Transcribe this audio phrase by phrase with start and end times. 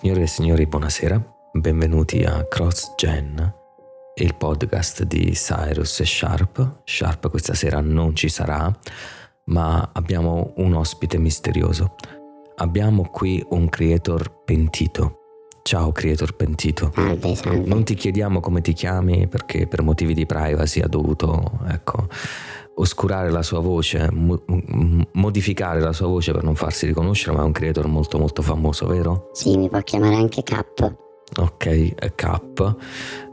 [0.00, 1.22] Signore e signori, buonasera.
[1.52, 3.54] Benvenuti a Cross Gen,
[4.14, 6.80] il podcast di Cyrus e Sharp.
[6.84, 8.74] Sharp questa sera non ci sarà,
[9.44, 11.96] ma abbiamo un ospite misterioso.
[12.56, 15.18] Abbiamo qui un creator pentito.
[15.62, 16.90] Ciao creator pentito.
[16.94, 17.66] Salve, salve.
[17.66, 22.08] Non ti chiediamo come ti chiami perché per motivi di privacy ha dovuto, ecco,
[22.80, 24.40] oscurare la sua voce, mo-
[25.12, 28.86] modificare la sua voce per non farsi riconoscere, ma è un creator molto molto famoso,
[28.86, 29.28] vero?
[29.32, 30.96] Sì, mi può chiamare anche Cap.
[31.36, 32.76] Ok, Cap.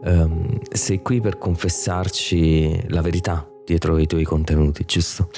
[0.03, 5.29] Um, sei qui per confessarci la verità dietro ai tuoi contenuti, giusto?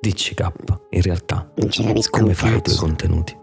[0.00, 1.50] Dici Cap, in realtà.
[1.56, 3.36] Non ci capisco Come fai i tuoi contenuti?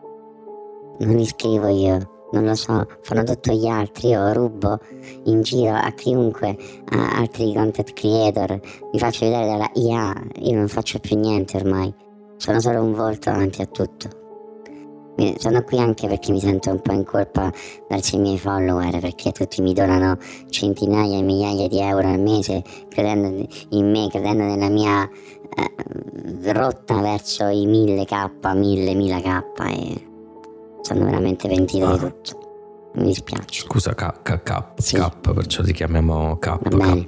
[1.00, 4.80] Non li scrivo io, non lo so, fanno tutto gli altri, io rubo
[5.26, 6.58] in giro a chiunque,
[6.90, 8.60] a altri content creator,
[8.92, 11.94] mi faccio vedere dalla IA, io non faccio più niente ormai,
[12.38, 14.22] sono solo un volto davanti a tutto.
[15.38, 17.52] Sono qui anche perché mi sento un po' in colpa
[17.88, 20.18] verso i miei follower, perché tutti mi donano
[20.50, 27.00] centinaia e migliaia di euro al mese, credendo in me, credendo nella mia eh, rotta
[27.00, 30.13] verso i 1000k, 1000, 1000k e
[30.84, 31.94] sono veramente pentito Ah.
[31.94, 32.42] di tutto.
[32.96, 33.62] Mi dispiace.
[33.66, 34.96] Scusa, K, K, K, Sì.
[34.98, 36.60] K, perciò ti chiamiamo K.
[36.60, 37.06] K.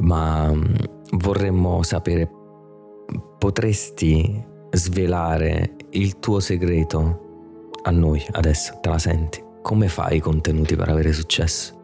[0.00, 0.74] Ma mm,
[1.18, 2.28] vorremmo sapere,
[3.38, 7.20] potresti svelare il tuo segreto
[7.84, 8.78] a noi adesso?
[8.80, 9.40] Te la senti?
[9.62, 11.83] Come fai i contenuti per avere successo?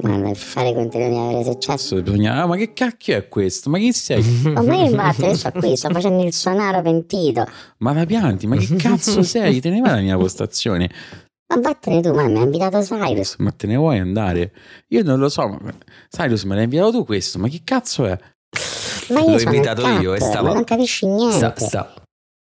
[0.00, 2.02] Guarda, per fare contenuti e avere successo.
[2.02, 2.42] Bisogna...
[2.42, 3.70] Ah, ma che cacchio è questo?
[3.70, 4.22] Ma chi sei?
[4.44, 7.46] Ma me il batte, io sto qui, sto facendo il sonaro pentito.
[7.78, 8.46] Ma la pianti?
[8.46, 9.60] Ma che cazzo sei?
[9.60, 10.90] Te ne vai dalla mia postazione?
[11.46, 13.36] Ma vattene tu, ma mi ha invitato Cyrus.
[13.38, 14.52] Ma te ne vuoi andare?
[14.88, 15.46] Io non lo so.
[15.46, 15.72] Ma...
[16.10, 17.38] Cyrus, me l'hai invitato tu questo?
[17.38, 18.18] Ma che cazzo è?
[19.10, 21.36] Ma io L'ho sono invitato io e Ma non capisci niente.
[21.36, 21.94] Sta, sta.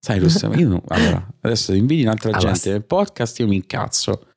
[0.06, 0.82] Cyrus, io non...
[0.88, 4.29] Allora, adesso inviti un'altra Allora, gente nel podcast, io mi incazzo.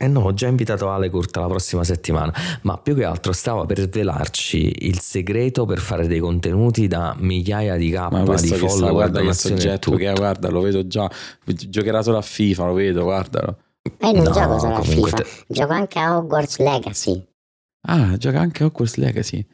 [0.00, 3.66] Eh no, ho già invitato Ale Kurt la prossima settimana, ma più che altro stava
[3.66, 8.92] per svelarci il segreto per fare dei contenuti da migliaia di K Ma di follower,
[8.92, 11.10] guarda che soggetto che guarda, lo vedo già.
[11.44, 13.58] Giocherà solo a FIFA, lo vedo, guardalo.
[13.98, 17.26] Ma io non No, gioco solo a FIFA, te- gioco anche a Hogwarts Legacy.
[17.88, 19.44] Ah, gioca anche a Hogwarts Legacy.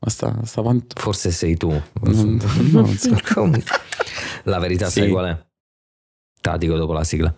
[0.00, 1.00] Ma sta, sta quanto...
[1.00, 1.68] Forse sei tu.
[2.02, 2.38] Non-
[2.72, 3.16] non so.
[4.44, 5.00] La verità Sì.
[5.00, 5.46] sai qual è?
[6.42, 7.32] Te la dico dopo la sigla.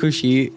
[0.00, 0.50] Eccoci.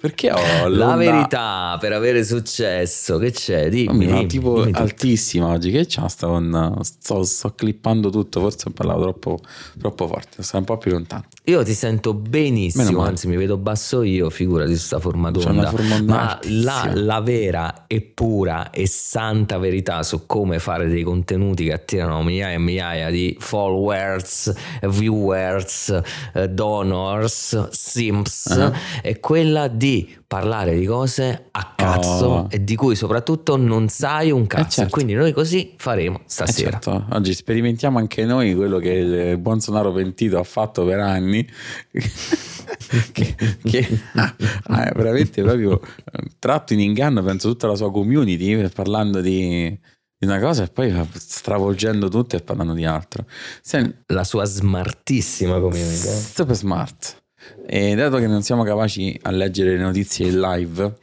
[0.00, 3.68] Perché ho La verità per avere successo, che c'è?
[3.68, 5.70] Dimmi, Mamma tipo dimmi altissima oggi.
[5.70, 6.76] Che c'ha sta onda?
[6.80, 8.40] Sto, sto clippando tutto.
[8.40, 9.38] Forse ho parlato troppo,
[9.78, 10.42] troppo forte.
[10.42, 11.26] Sto un po' più lontano.
[11.44, 15.68] Io ti sento benissimo, anzi mi vedo basso io, figurati su sta forma d'onda.
[15.68, 21.64] forma Ma la, la vera e pura e santa verità su come fare dei contenuti
[21.64, 26.00] che attirano migliaia e migliaia di followers, viewers,
[26.32, 29.00] eh, donors, simps, Ah.
[29.02, 32.46] è quella di parlare di cose a cazzo Oh.
[32.50, 34.70] e di cui soprattutto non sai un cazzo.
[34.70, 34.88] certo.
[34.88, 36.70] E Quindi noi così faremo Eh stasera.
[36.72, 41.46] certo, oggi sperimentiamo anche noi quello che il buon sonaro pentito ha fatto per anni.
[43.12, 49.20] che che ha veramente proprio eh, tratto in inganno, penso, tutta la sua community parlando
[49.20, 49.68] di,
[50.16, 53.26] di una cosa e poi stravolgendo tutto e parlando di altro.
[53.62, 56.08] Sen- La sua smartissima community.
[56.08, 56.20] eh.
[56.34, 57.22] Super smart.
[57.66, 60.96] E dato che non siamo capaci a leggere le notizie in live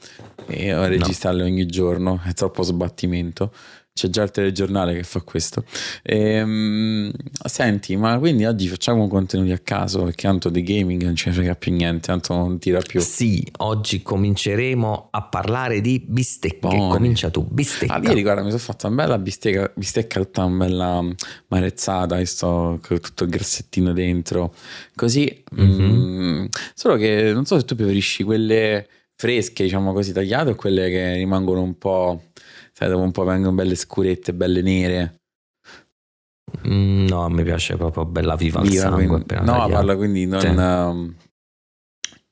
[0.47, 3.51] e a registrarle ogni giorno, è troppo sbattimento.
[3.93, 5.65] C'è già il telegiornale che fa questo.
[6.03, 7.11] Ehm,
[7.45, 11.35] senti, ma quindi oggi facciamo contenuti a caso perché tanto di gaming non ce ne
[11.35, 13.01] frega più niente, tanto non tira più.
[13.01, 16.59] Sì, oggi cominceremo a parlare di bistecche.
[16.69, 16.89] Buoni.
[16.89, 17.95] Comincia tu, bistecca.
[17.95, 21.05] Ah, ieri guarda, mi sono fatta una bella bistecca, bistecca tutta una bella
[21.47, 24.53] marezzata, sto con tutto il grassettino dentro,
[24.95, 25.43] così.
[25.51, 25.83] Mhm.
[25.83, 30.89] mm, solo che non so se tu preferisci quelle fresche, diciamo così, tagliate o quelle
[30.89, 32.23] che rimangono un po',
[32.81, 35.15] sai, dopo un po' vengono belle scurette, belle nere.
[36.67, 40.39] Mm, no, mi piace proprio bella viva il Viva, sangue quindi- no, parlo quindi non...
[40.41, 40.47] Sì.
[40.47, 41.15] um,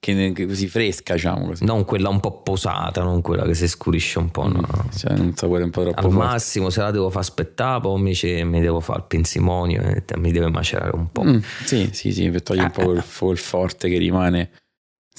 [0.01, 1.65] che, che così fresca, diciamo così.
[1.65, 4.47] Non quella un po' posata, non quella che si scurisce un po'.
[4.47, 4.65] No.
[4.95, 6.17] Cioè, un sapore un po' troppo Al forte.
[6.17, 10.05] massimo, se la devo far aspettare, poi mi, ci- mi devo fare il pensimonio e
[10.05, 11.23] te- mi deve macerare un po'.
[11.23, 14.51] Mm, sì, sì, sì, per togliere un po' Eh, quel, quel forte che rimane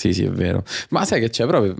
[0.01, 0.65] Sì, sì, è vero.
[0.89, 1.73] Ma sai che c'è proprio.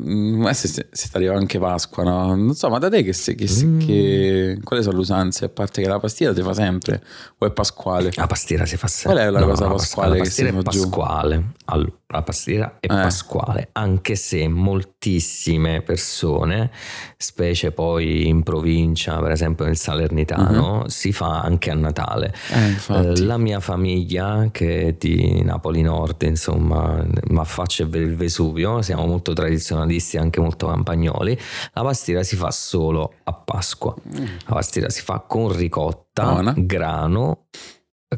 [0.43, 2.35] Adesso se, se arriva anche Pasqua, no?
[2.35, 3.79] Non so, ma da te che, se- che, se- Mm.
[3.79, 5.47] che- quali sono le usanze?
[5.47, 7.03] A parte che la pastiglia ti fa sempre,
[7.39, 8.11] o è Pasquale?
[8.17, 9.23] La pastiera si fa sempre.
[9.23, 11.45] Qual è la cosa pas- pasquale La che pastiera si è pasquale.
[11.65, 12.89] Allora, la pastiera è Eh.
[12.89, 16.71] pasquale, anche se moltissime persone,
[17.17, 22.35] specie poi in provincia, per esempio nel Salernitano, si fa anche a Natale.
[22.53, 22.95] Eh.
[22.95, 29.07] Eh, La mia famiglia, che è di Napoli Nord, insomma, ma affaccia il Vesuvio, siamo
[29.07, 31.39] molto tradizionalisti, anche molto campagnoli.
[31.75, 33.95] La pastiera si fa solo a Pasqua.
[34.19, 34.25] Mm.
[34.47, 36.55] La pastiera si fa con ricotta, Buona.
[36.57, 37.47] grano,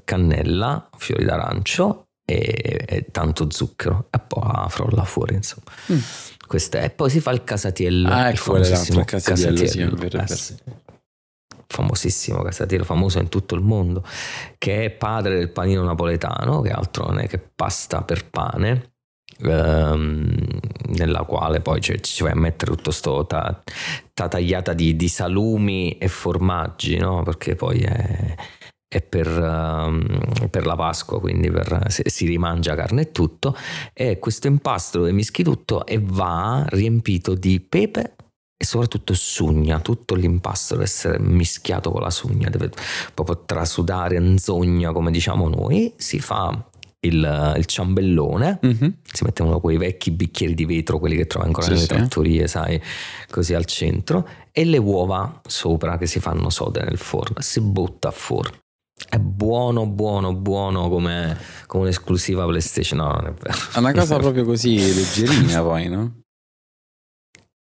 [0.05, 5.71] cannella, fiori d'arancio e, e tanto zucchero e poi la frolla fuori, insomma.
[5.93, 5.99] Mm.
[6.47, 6.85] Questo è.
[6.85, 8.09] E poi si fa il casatiello.
[8.09, 10.55] Ah, ecco l'altro, il casatiello, sì, è vero, eh sì.
[11.67, 14.05] Famosissimo casatiello, famoso in tutto il mondo,
[14.59, 18.97] che è padre del panino napoletano, che altro non è che pasta per pane,
[19.41, 20.35] ehm,
[20.89, 23.63] nella quale poi ci, ci vai a mettere tutto sto ta,
[24.13, 27.23] ta tagliata di, di salumi e formaggi, no?
[27.23, 28.35] Perché poi è,
[28.93, 33.57] è per, ehm, per la Pasqua, quindi per- si, rimangia carne e tutto,
[33.95, 38.17] e questo impasto dove mischi tutto e va riempito di pepe
[38.55, 42.71] e soprattutto sugna, tutto l'impasto deve essere mischiato con la sugna, deve
[43.15, 46.67] proprio trasudare in zogna come diciamo noi, si fa
[47.05, 48.97] il, il ciambellone, Mhm.
[49.11, 51.89] si mettono quei vecchi bicchieri di vetro, quelli che trovi ancora Sì, nelle sì.
[51.89, 52.81] trattorie, sai,
[53.31, 58.09] così al centro, e le uova sopra che si fanno sode nel forno, si butta
[58.09, 58.61] a forno.
[59.13, 61.37] È buono, buono, buono come,
[61.67, 62.99] come un'esclusiva PlayStation.
[63.01, 63.59] No, non è vero.
[63.75, 66.23] È una cosa proprio così leggerina poi, no?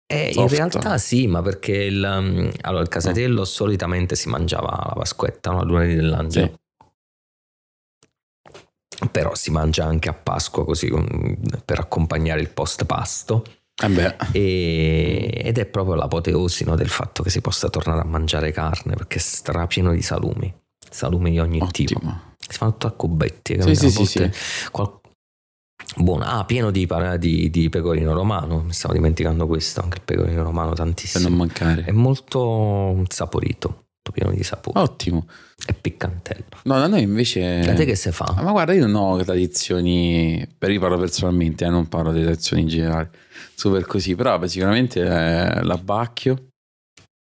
[0.08, 4.94] Eh, in realtà sì, ma perché il, um, allora, il casatello solitamente si mangiava la
[4.98, 5.64] Pasquetta, no?
[5.64, 6.60] lunedì dell'angelo.
[9.10, 13.46] Però si mangia anche a Pasqua così um, per accompagnare il post pasto
[13.82, 18.52] Eh e- ed è proprio l'apoteosi no, del fatto che si possa tornare a mangiare
[18.52, 20.54] carne perché è strapieno di salumi,
[20.90, 21.96] salumi di ogni tipo.
[21.98, 22.22] ottimo.
[22.38, 23.62] Si fanno tutto a cubetti.
[23.62, 24.32] Sì, sì, sì, sì.
[24.72, 24.96] qual-
[25.96, 26.88] Buono, ah, pieno di,
[27.18, 31.28] di- di pecorino romano, mi stavo dimenticando questo, anche il pecorino romano Per tantissimo.
[31.30, 31.84] non mancare.
[31.86, 34.80] È molto saporito, pieno di sapore.
[34.80, 35.28] Ottimo.
[35.66, 36.46] È piccantello.
[36.64, 37.62] No, da noi invece...
[37.62, 38.32] Da te che si fa?
[38.42, 42.64] Ma guarda, io non ho tradizioni, per io parlo personalmente, eh, non parlo di tradizioni
[42.64, 43.10] in generale,
[43.56, 46.47] super così, però beh, sicuramente eh, l'abbacchio,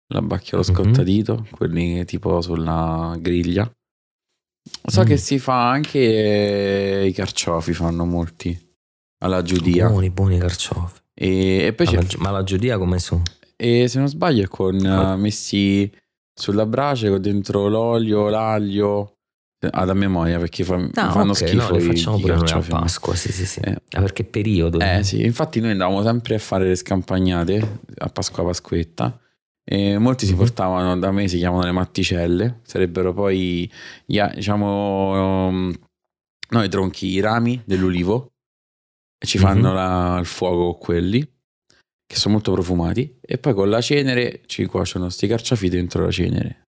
[0.09, 0.75] l'abbacchio allo Mhm.
[0.75, 3.71] scottadito, quelli tipo sulla griglia.
[4.87, 5.05] So Mm.
[5.05, 5.99] che si fa anche
[7.03, 8.59] eh, i carciofi, fanno molti,
[9.23, 9.89] alla giudia.
[9.89, 11.01] Buoni, buoni carciofi.
[11.15, 13.21] E, e poi la, gi- ma la giudia come su?
[13.57, 15.17] e se non sbaglio è con Ah.
[15.17, 15.91] messi
[16.35, 19.13] sulla brace con dentro l'olio, l'aglio,
[19.71, 22.51] ad a memoria perché fa- No, fanno ok, schifo no, li facciamo i pure noi
[22.51, 22.61] a.
[22.61, 23.61] Pasqua, sì, sì, sì.
[23.61, 23.77] Eh.
[23.93, 24.81] Ah, perché periodo.
[24.81, 29.19] Eh sì, infatti noi andavamo sempre a fare le scampagnate a Pasqua Pasquetta
[29.65, 30.39] e molti si Mhm.
[30.39, 33.71] portavano da me, si chiamano le matticelle, sarebbero poi
[34.07, 35.75] diciamo um,
[36.51, 38.33] no, i tronchi, i rami dell'ulivo
[39.19, 39.75] e ci fanno Mhm.
[39.75, 41.21] la- il fuoco con quelli
[42.07, 46.11] che sono molto profumati e poi con la cenere ci cuociono sti carciofi dentro la
[46.11, 46.59] cenere.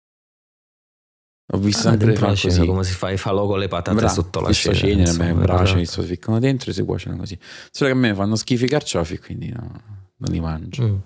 [1.52, 2.66] Ho visto Ah, sempre la così.
[2.66, 4.74] come si fa i falò con le patate Bra- sotto la cena.
[4.74, 7.38] cenere, insomma, beh, brace, si ficcano dentro e si cuociono così.
[7.70, 9.70] Solo che a me fanno schifo i carciofi, quindi no,
[10.16, 10.82] non li mangio.
[10.82, 10.96] Mm.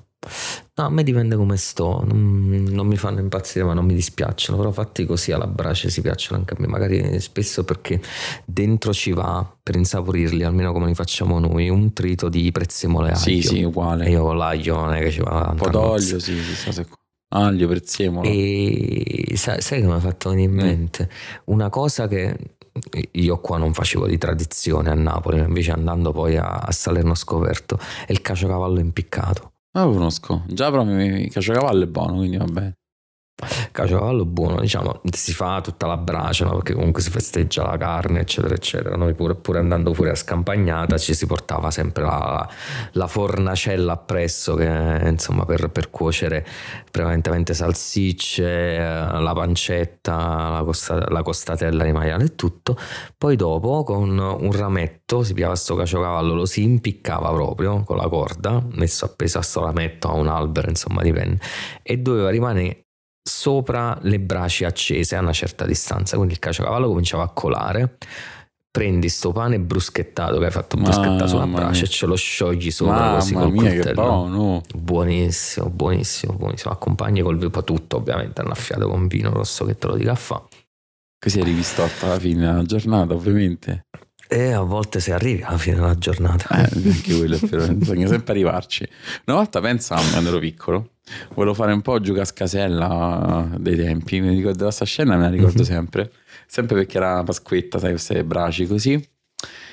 [0.75, 4.58] No, a me dipende come sto, non, non mi fanno impazzire ma non mi dispiacciono,
[4.58, 8.00] però fatti così alla brace si piacciono anche a me, magari spesso perché
[8.45, 13.18] dentro ci va per insaporirli, almeno come li facciamo noi, un trito di prezzemole aglio.
[13.18, 14.04] Sì, sì, uguale.
[14.06, 16.97] E io con l'aglio non è che ci va Un po' d'olio, sì, cose qua.
[17.33, 18.28] Aglio, prezzemolo.
[18.28, 20.61] E sai, sai che mi ha fatto venire in Mm.
[20.61, 21.11] mente?
[21.47, 22.37] Una cosa che
[23.12, 27.78] io qua non facevo di tradizione a Napoli, invece andando poi a, a Salerno scoperto,
[28.06, 29.50] è il caciocavallo impiccato.
[29.73, 30.45] Ah, lo conosco.
[30.49, 32.79] Già però mi, il caciocavallo è buono, quindi va bene.
[33.73, 36.52] Caciocavallo buono, diciamo, si fa tutta la brace, no?
[36.56, 38.97] perché comunque si festeggia la carne, eccetera, eccetera.
[38.97, 42.49] Noi pure, pure andando fuori a scampagnata ci si portava sempre la,
[42.92, 46.47] la fornacella appresso, che, insomma, per, per cuocere
[46.90, 52.76] prevalentemente salsicce, eh, la pancetta, la, costa- la costatella di maiale e tutto.
[53.16, 58.09] Poi dopo con un rametto si piava sto caciocavallo, lo si impiccava proprio con la
[58.09, 61.40] corda, messo appeso a sto rametto a un albero, insomma, dipende,
[61.82, 62.89] e doveva rimanere
[63.23, 67.97] sopra le braci accese a una certa distanza, quindi il caciocavallo cominciava a colare.
[68.71, 71.71] Prendi sto pane bruschettato che hai fatto bruschettare sulla mia.
[71.71, 74.03] e ce lo sciogli sopra così Mamma col mia, coltello.
[74.03, 74.62] buono.
[74.77, 76.73] Buonissimo, buonissimo, buonissimo.
[76.73, 80.41] Accompagni col vino, tutto ovviamente annaffiato con vino rosso che te lo dica fa.
[81.19, 83.87] Così eri ristorta alla fine della giornata, ovviamente.
[84.32, 86.62] E a volte se arrivi alla fine della giornata.
[86.62, 88.88] Eh, anche quello è vero, bisogna sempre arrivarci.
[89.26, 90.90] Una volta pensa, quando ero piccolo,
[91.34, 95.30] volevo fare un po' giocare a scasella dei tempi, mi ricordo questa scena, me la
[95.30, 95.72] ricordo mm-hmm.
[95.72, 96.12] sempre,
[96.46, 99.04] sempre perché era una pasquetta, sai, queste braci così,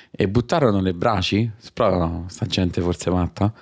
[0.09, 3.53] e buttarono le braci, no, sta gente forse matta,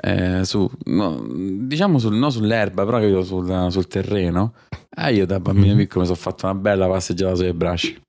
[0.00, 4.54] eh, su, no, diciamo sul, no sull'erba, però sul, sul terreno.
[4.96, 5.78] E eh, io da bambino mm-hmm.
[5.78, 8.04] piccolo mi sono fatto una bella passeggiata sulle braci.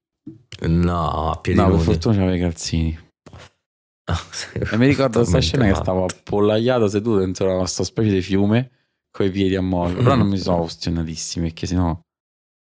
[0.61, 2.99] No, a piedi No, per fortuna c'avevo i calzini.
[4.71, 8.71] E mi ricordo questa scena che stavo appollaiato seduto dentro una questa specie di fiume
[9.11, 10.01] con i piedi a molle.
[10.01, 11.99] Però non mi sono ostinatissimi perché sennò.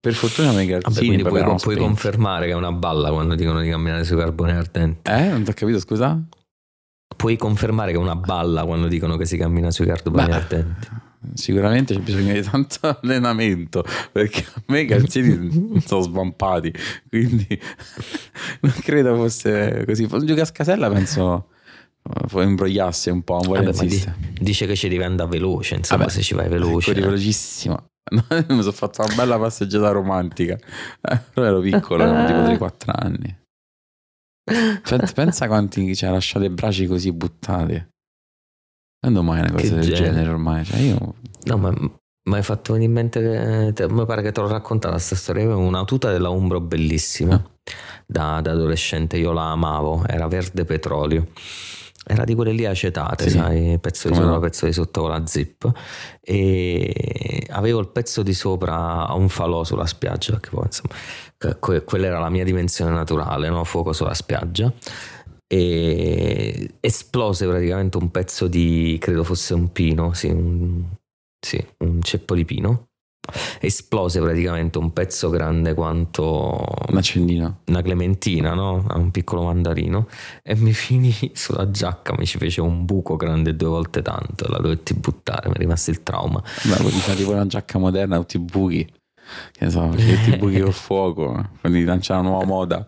[0.01, 1.23] Per fortuna avevo i calzini.
[1.23, 4.53] Vabbè, puoi, puoi, puoi confermare che è una balla quando dicono di camminare sui carboni
[4.53, 5.11] ardenti.
[5.11, 5.29] Eh?
[5.29, 6.21] Non ti ho capito, scusa?
[7.17, 10.89] Puoi confermare che è una balla quando dicono che si cammina sui carboni Beh, ardenti.
[11.35, 16.73] Sicuramente c'è bisogno di tanto allenamento perché a me i calzini sono svampati,
[17.09, 17.47] quindi
[18.61, 20.07] non credo fosse così.
[20.11, 21.47] Un gioco a scasella penso
[22.03, 26.23] può imbrogliarsi un po', non Vabbè, dice che ci devi andare veloce, insomma, Vabbè, se
[26.23, 26.93] ci vai veloce.
[26.93, 27.87] Corri velocissimo.
[28.11, 30.55] mi sono fatto una bella passeggiata romantica.
[30.55, 33.41] Eh, però ero piccolo, ero tipo 3-4 anni.
[34.83, 37.91] Cioè, pensa quanti ci ha lasciato i bracci così buttati.
[39.03, 40.65] Quando mai una cosa che del genere, genere ormai?
[40.65, 41.15] Cioè io...
[41.47, 44.95] No, ma mi hai fatto venire in mente che mi pare che te l'ho raccontata
[44.95, 45.43] questa storia.
[45.43, 47.35] Avevo una tuta della Umbro bellissima.
[47.35, 47.51] Ah.
[48.07, 51.27] Da, da, adolescente io la amavo, era verde petrolio.
[52.07, 53.39] Era di quelle lì acetate, sì.
[53.39, 54.39] sai, pezzo di sopra, no?
[54.39, 55.73] pezzo di sotto con la zip.
[56.21, 60.95] E avevo il pezzo di sopra a un falò sulla spiaggia, che poi insomma,
[61.59, 63.65] que- quella era la mia dimensione naturale, no?
[63.65, 64.73] fuoco sulla spiaggia
[65.53, 70.83] e esplose praticamente un pezzo di, credo fosse un pino, sì, un,
[71.39, 72.87] sì, un ceppo di pino.
[73.61, 78.87] Esplose praticamente un pezzo grande quanto una cennina, una clementina, no?
[78.95, 80.09] Un piccolo mandarino.
[80.43, 84.49] E mi finì sulla giacca, mi ci fece un buco grande due volte tanto.
[84.49, 86.41] La dovetti buttare, mi è rimasto il trauma.
[86.41, 88.87] Poi fare tipo una giacca moderna, tutti i buchi.
[88.87, 91.51] Che ne so, tutti i buchi col fuoco.
[91.61, 92.87] Quindi lanciare una nuova moda.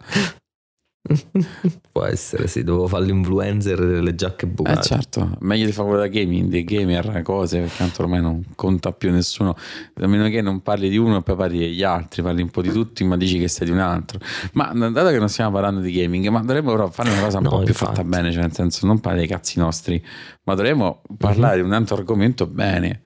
[1.93, 4.79] Può essere, sì, dovevo fare l'influencer delle giacche bucate.
[4.79, 8.43] Eh certo, meglio di fare quello da gaming, dei gamer, cose, perché tanto ormai non
[8.55, 9.55] conta più nessuno,
[9.95, 12.63] a meno che non parli di uno e poi parli degli altri, parli un po'
[12.63, 14.19] di tutti ma dici che sei di un altro.
[14.53, 17.45] Ma dato che non stiamo parlando di gaming, ma dovremmo però fare una cosa un
[17.45, 17.95] no, po' più infatti.
[17.97, 20.03] fatta bene, cioè nel senso non parlare dei cazzi nostri,
[20.45, 21.65] ma dovremmo parlare mm-hmm.
[21.65, 23.04] di un altro argomento bene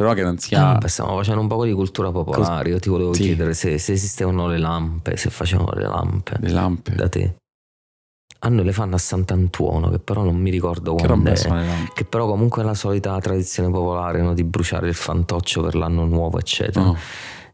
[0.00, 0.78] però che non sia.
[0.78, 2.70] Eh, stiamo facendo un po' di cultura popolare.
[2.70, 3.24] Io ti volevo sì.
[3.24, 6.36] chiedere se, se, esistevano le lampe, se facevano le lampe.
[6.40, 6.94] Le lampe?
[6.94, 7.34] Da te.
[8.38, 11.34] A noi le fanno a Sant'Antuono, che però non mi ricordo quando è.
[11.92, 14.32] Che però comunque è la solita tradizione popolare no?
[14.32, 16.88] di bruciare il fantoccio per l'anno nuovo, eccetera.
[16.88, 16.96] Oh.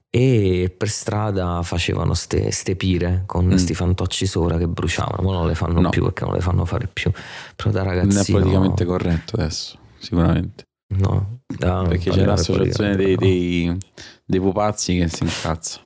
[0.08, 3.74] E per strada facevano ste, ste pire con questi mm.
[3.74, 5.88] fantocci sopra che bruciavano, ma non le fanno no.
[5.88, 7.10] più perché non le fanno fare più.
[7.56, 8.12] Però da ragazzino.
[8.12, 10.66] Non è politicamente corretto adesso, sicuramente.
[10.88, 13.76] No, da, perché c'è l'associazione dei, dei,
[14.24, 15.80] dei, pupazzi che si incazza.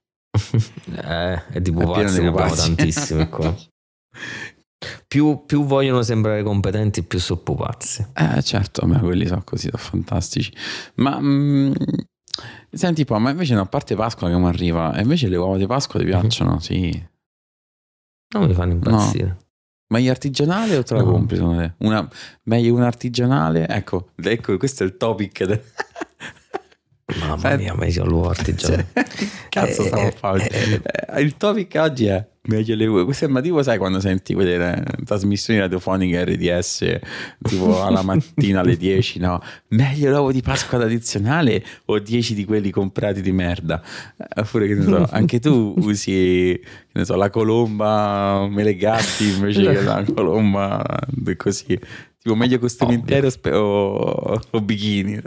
[1.03, 3.55] eh, e di pupazzi ne abbiamo tantissimi qua.
[5.07, 8.07] Più, più, vogliono sembrare competenti, più sono pupazzi.
[8.15, 10.53] Eh, certo, ma quelli sono così, sono fantastici.
[10.97, 11.73] Ma mh, mm,
[12.71, 15.57] senti po', ma invece no, a parte Pasqua che mi arriva, e invece le uova
[15.57, 16.11] di Pasqua ti mhm.
[16.11, 16.51] piacciono?
[16.51, 16.61] Mm-hmm.
[16.61, 17.09] Sì.
[18.35, 19.27] Non mi fanno impazzire.
[19.27, 19.50] No.
[19.93, 21.39] Meglio artigianale o te la compri?
[21.39, 22.09] Una,
[22.45, 23.67] meglio un artigianale?
[23.67, 25.45] Ecco, ecco, questo è il topic.
[25.45, 25.65] De...
[27.19, 28.87] Mamma mia, meglio l'uovo artigianale.
[29.49, 30.81] Cazzo, stavo eh, a eh,
[31.15, 33.05] eh, Il topic oggi è meglio le uova.
[33.05, 36.99] Questo è ma tipo, sai, quando senti quelle trasmissioni radiofoniche RDS,
[37.43, 39.41] tipo alla mattina alle 10, no?
[39.69, 43.83] Meglio l'uovo di Pasqua tradizionale o 10 di quelli comprati di merda?
[44.37, 46.63] Oppure, che ne so, anche tu usi, che
[46.93, 50.85] ne so, la colomba Melegatti invece che la colomba
[51.37, 51.79] così.
[52.23, 55.21] Tipo, meglio costume intero o, o bikini?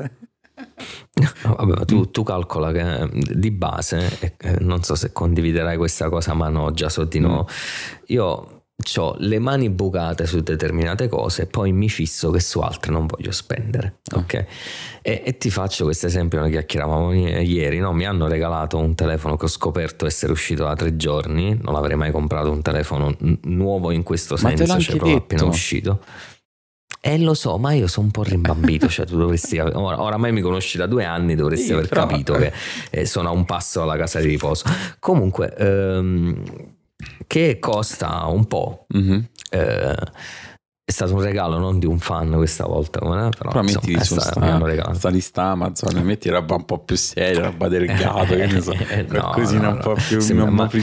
[1.43, 6.49] Vabbè, tu, tu, calcola che di base, eh, non so se condividerai questa cosa, ma
[6.49, 7.45] no, già so di no.
[7.49, 8.03] Mm.
[8.07, 8.63] Io
[8.97, 13.31] ho le mani bucate su determinate cose, poi mi fisso che su altre non voglio
[13.31, 13.99] spendere.
[14.11, 14.17] Ah.
[14.17, 14.45] Ok?
[15.01, 17.93] E, e, ti faccio questo esempio, noi chiacchieravamo ieri, no?
[17.93, 21.95] mi hanno regalato un telefono che ho scoperto essere uscito da tre giorni, non avrei
[21.95, 26.01] mai comprato un telefono nuovo in questo ma senso, cioè proprio appena uscito.
[27.05, 30.39] Eh lo so, ma io sono un po' rimbambito, cioè tu dovresti, ora, oramai mi
[30.39, 32.07] conosci da due anni, dovresti sì, aver però...
[32.07, 32.53] capito che
[32.91, 34.63] eh, sono a un passo alla casa di riposo.
[34.99, 36.43] Comunque, ehm,
[37.27, 38.85] che costa un po'.
[38.95, 39.19] Mm-hmm.
[39.49, 39.95] Eh,
[40.85, 44.17] è stato un regalo non di un fan questa volta, però, però insomma, metti su
[44.19, 48.61] sta, sta lista Amazon, metti roba un po' più seria, roba del gatto, che ne
[48.61, 50.81] so, eh, no, così no, un po' più, sì, un po' più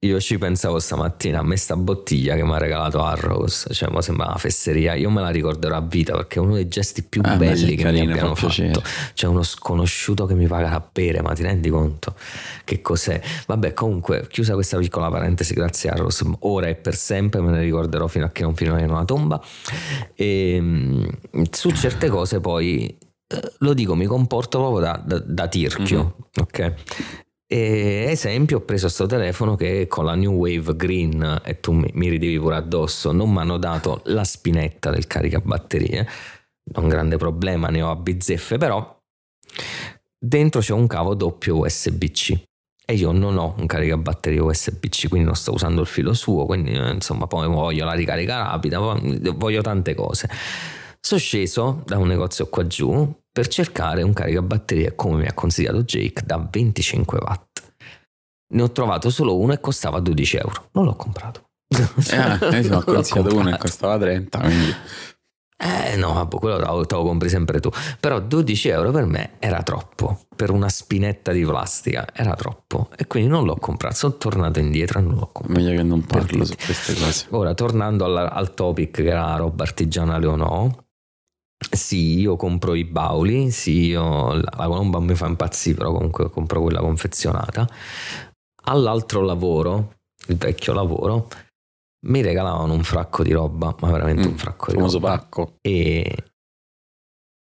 [0.00, 4.02] Io ci pensavo stamattina a me sta bottiglia che mi ha regalato Arrows, cioè mi
[4.02, 7.22] sembra una fesseria, io me la ricorderò a vita perché è uno dei gesti più
[7.24, 8.82] Ah, belli che carino, mi abbiano fa fatto.
[9.14, 12.14] C'è uno sconosciuto che mi paga a bere, ma ti rendi conto
[12.64, 13.18] che cos'è?
[13.46, 17.62] Vabbè, comunque, chiusa questa piccola parentesi, grazie a Arrows, ora e per sempre me ne
[17.62, 19.42] ricorderò fino a che non finirò in una tomba.
[20.14, 21.04] E, mm,
[21.50, 22.86] su certe cose poi,
[23.28, 26.74] eh, lo dico, mi comporto proprio da, da- da tirchio, ok?
[27.48, 31.88] E esempio, ho preso sto telefono che con la New Wave Green, e tu mi,
[31.94, 36.08] mi ridevi pure addosso, non mi hanno dato la spinetta del caricabatterie,
[36.74, 38.98] non grande problema, ne ho a bizzeffe, però
[40.18, 42.42] dentro c'è un cavo doppio USB-C
[42.84, 46.72] e io non ho un caricabatterie USB-C, quindi non sto usando il filo suo, quindi
[46.72, 50.28] eh, insomma poi voglio la ricarica rapida, voglio tante cose.
[51.06, 55.84] Sono sceso da un negozio qua giù per cercare un caricabatterie come mi ha consigliato
[55.84, 57.62] Jake da 25 watt.
[58.54, 60.68] Ne ho trovato solo uno e costava 12 euro.
[60.72, 61.50] Non l'ho comprato.
[61.68, 61.78] Eh,
[62.60, 64.74] io Non l'ho consigliato uno e costava 30, quindi...
[65.58, 67.70] Eh no, vabbè, quello te lo, compri sempre tu.
[68.00, 70.22] Però 12 euro per me era troppo.
[70.34, 72.88] Per una spinetta di plastica era troppo.
[72.96, 73.94] E quindi non l'ho comprato.
[73.94, 75.60] Sono tornato indietro e non l'ho comprato.
[75.60, 77.26] Meglio che non parlo su queste cose.
[77.30, 80.85] Ora, tornando alla- al topic che era roba artigianale o no,
[81.70, 86.62] sì, io compro i bauli, sì, io, la, colomba mi fa impazzire, però comunque compro
[86.62, 87.68] quella confezionata.
[88.64, 89.94] All'altro lavoro,
[90.28, 91.28] il vecchio lavoro,
[92.06, 95.16] mi regalavano un fracco di roba, ma veramente Mm, un fracco di famoso roba.
[95.18, 95.54] pacco.
[95.60, 96.16] E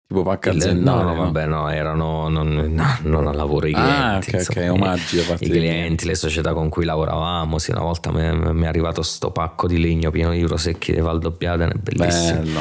[0.06, 1.04] Tipo pacca aziendale.
[1.04, 4.28] no, no, vabbè, no, erano non, no, non a lavoro i Ah, clienti.
[4.28, 7.58] ok, insomma, ok, omaggi da parte i clienti, le società con cui lavoravamo.
[7.58, 11.00] Sì, una volta mi mi è arrivato sto pacco di legno pieno di prosecchi di
[11.00, 12.40] Valdobbiadene, bellissimo.
[12.42, 12.60] Bello.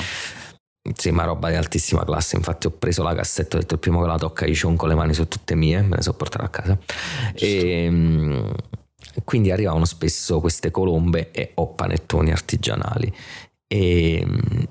[0.96, 2.36] Sì, ma roba di altissima classe.
[2.36, 4.96] Infatti, ho preso la cassetta, ho detto il primo che la tocca, io con le
[4.96, 6.78] mani su tutte mie, me ne so portare a casa.
[7.36, 8.50] E mm,
[9.24, 13.14] quindi arrivavano spesso queste colombe e o panettoni artigianali.
[13.68, 14.64] E mm,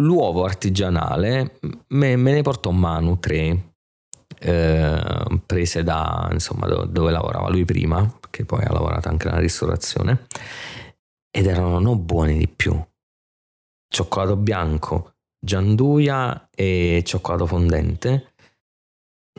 [0.00, 3.70] l'uovo artigianale me, me ne portò Manu 3
[4.38, 9.40] eh, prese da insomma do- dove lavorava lui prima, perché poi ha lavorato anche nella
[9.40, 10.26] ristorazione,
[11.30, 12.78] ed erano non buoni di più.
[13.92, 18.34] Cioccolato bianco, gianduia e cioccolato fondente,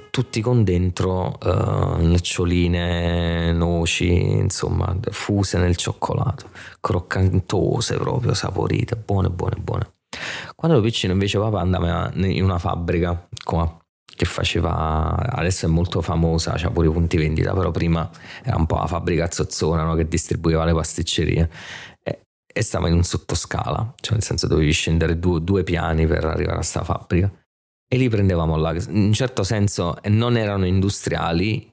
[0.10, 9.56] tutti con dentro eh, noccioline, noci, insomma, fuse nel cioccolato, croccantose proprio, saporite, buone, buone,
[9.58, 9.94] buone.
[10.56, 13.78] Quando ero piccino invece papà andava in una fabbrica qua,
[14.14, 18.08] che faceva, adesso è molto famosa, c'ha pure i punti vendita, però prima
[18.44, 21.50] era un po' la fabbrica zozzona no, che distribuiva le pasticcerie
[22.52, 26.60] e, stava in un sottoscala, cioè nel senso dovevi scendere due, due piani per arrivare
[26.60, 27.32] a sta fabbrica
[27.88, 31.70] e li prendevamo là, in un certo senso non erano industriali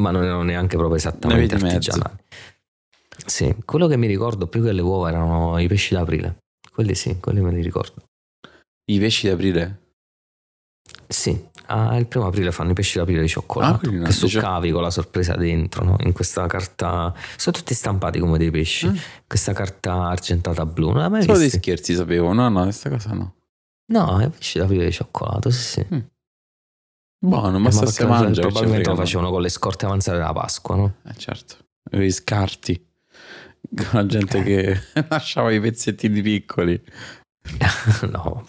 [0.00, 2.16] ma non erano neanche proprio esattamente artigianali.
[3.26, 6.38] Sì, quello che mi ricordo più che le uova erano i pesci d'aprile,
[6.72, 8.02] quelli sì, quelli me li ricordo.
[8.90, 9.82] I pesci d'aprile?
[11.06, 14.70] Sì, ah, il primo aprile fanno i pesci d'aprile di Ah, cioccolato no, che succavi
[14.70, 15.96] con la sorpresa dentro, no?
[16.00, 17.12] in questa carta.
[17.36, 18.88] Sono tutti stampati come dei pesci.
[18.88, 18.94] Mm.
[19.26, 22.32] Questa carta argentata blu, non mai Solo dei scherzi sapevo.
[22.32, 23.34] No, no, questa cosa no.
[23.86, 26.04] No, i pesci d'aprile di cioccolato, sì, sì.
[27.18, 28.40] Buono, Eh, ma sta perché si mangia.
[28.42, 30.94] probabilmente lo facevano con le scorte avanzate della Pasqua, no?
[31.06, 31.56] Eh, certo.
[31.90, 32.86] Avevi scarti.
[33.74, 34.42] Con la gente Eh.
[34.42, 36.82] che lasciava i pezzettini piccoli.
[38.10, 38.44] no,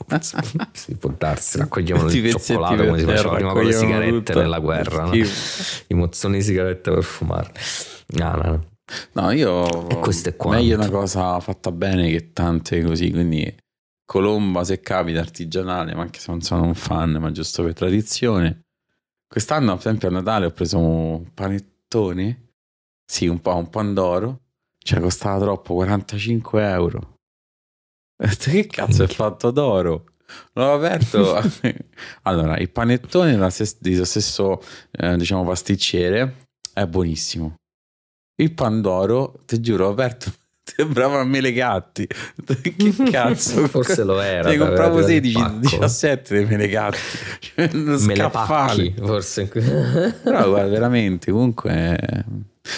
[0.71, 4.39] si può darsi, raccoglievano il cioccolato come si faceva prima con le sigarette tutto.
[4.41, 5.13] nella guerra, no?
[5.13, 7.51] I mozzoni di sigarette per fumare.
[8.07, 8.73] No, no, no.
[9.13, 10.61] No, io E questo è quanto.
[10.61, 13.53] meglio una cosa fatta bene che tante così, quindi
[14.05, 18.61] colomba se capita artigianale, ma anche se non sono un fan, ma giusto per tradizione.
[19.27, 22.51] Quest'anno, per esempio, a Natale ho preso un panettone,
[23.03, 24.41] sì, un po' un pandoro,
[24.77, 27.14] cioè costava troppo, 45 euro.
[28.37, 30.05] Che cazzo è fatto d'oro?
[30.53, 31.41] L'ho aperto.
[32.23, 37.55] allora, il panettone dello stesso, eh, diciamo, pasticcere è buonissimo.
[38.37, 40.31] Il Pandoro, ti giuro, ho aperto.
[40.65, 42.07] Sembrava a mele gatti.
[42.07, 43.67] che cazzo?
[43.67, 44.49] Forse lo era.
[44.49, 45.59] Ne t'aveva compravo tirato il 16, pacco.
[45.59, 46.97] 17 dei mele gatti.
[47.39, 48.47] Cioè, uno Me le scaffale.
[48.47, 49.45] pacchi, forse.
[49.45, 52.25] Però guarda, veramente, comunque...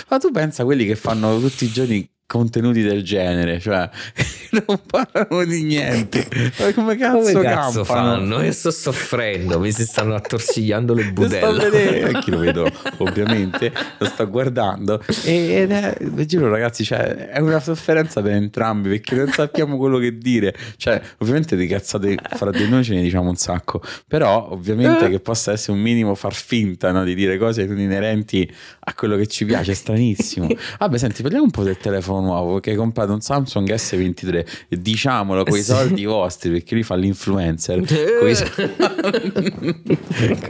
[0.10, 3.90] Ma tu pensa a quelli che fanno tutti i giorni contenuti del genere, cioè
[4.68, 6.28] non parlano di niente.
[6.60, 8.44] Ma come cazzo, come cazzo fanno?
[8.44, 11.70] Io sto soffrendo, mi si stanno attorcigliando le Lo budelle.
[11.70, 17.30] vedere, anche lo vedo ovviamente, lo sto guardando e- ed è, vi giuro ragazzi, cioè,
[17.30, 22.18] è una sofferenza per entrambi perché non sappiamo quello che dire, cioè ovviamente di cazzate
[22.36, 26.14] fra di noi ce ne diciamo un sacco, però ovviamente che possa essere un minimo
[26.14, 30.48] far finta no, di dire cose inerenti a quello che ci piace, è stranissimo.
[30.78, 34.78] Vabbè senti, parliamo un po' del telefono nuovo perché hai comprato un Samsung S23 e
[34.82, 38.32] diciamolo con i soldi vostri perché lui fa l'influencer, con i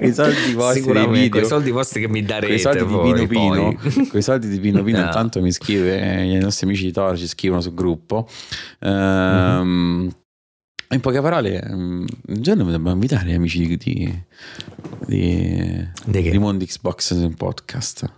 [0.07, 1.45] i soldi vostri di con i video.
[1.45, 3.75] soldi vostri che mi con darete i soldi di voi, Pino Pino.
[3.75, 4.07] poi.
[4.07, 5.05] con i soldi di Pino Pino No.
[5.05, 8.27] intanto mi scrive eh, i nostri amici di Toro ci scrivono sul gruppo.
[8.79, 10.09] Ehm,
[10.89, 14.23] in poche parole mm, un giorno dobbiamo invitare gli amici di, di,
[15.05, 16.29] di, Di che?
[16.31, 18.09] di Mondo Xbox in podcast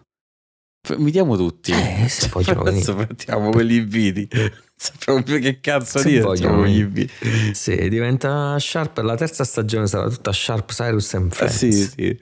[0.98, 4.28] invitiamo tutti Eh, se vogliono adesso partiamo con gli inviti
[4.76, 7.12] sappiamo più che cazzo Se dire vogliono gli inviti
[7.54, 9.00] Sì, diventa Sharp.
[9.00, 11.56] La terza stagione sarà tutta Sharp, Cyrus and Eh, Friends.
[11.58, 12.18] sì, sì.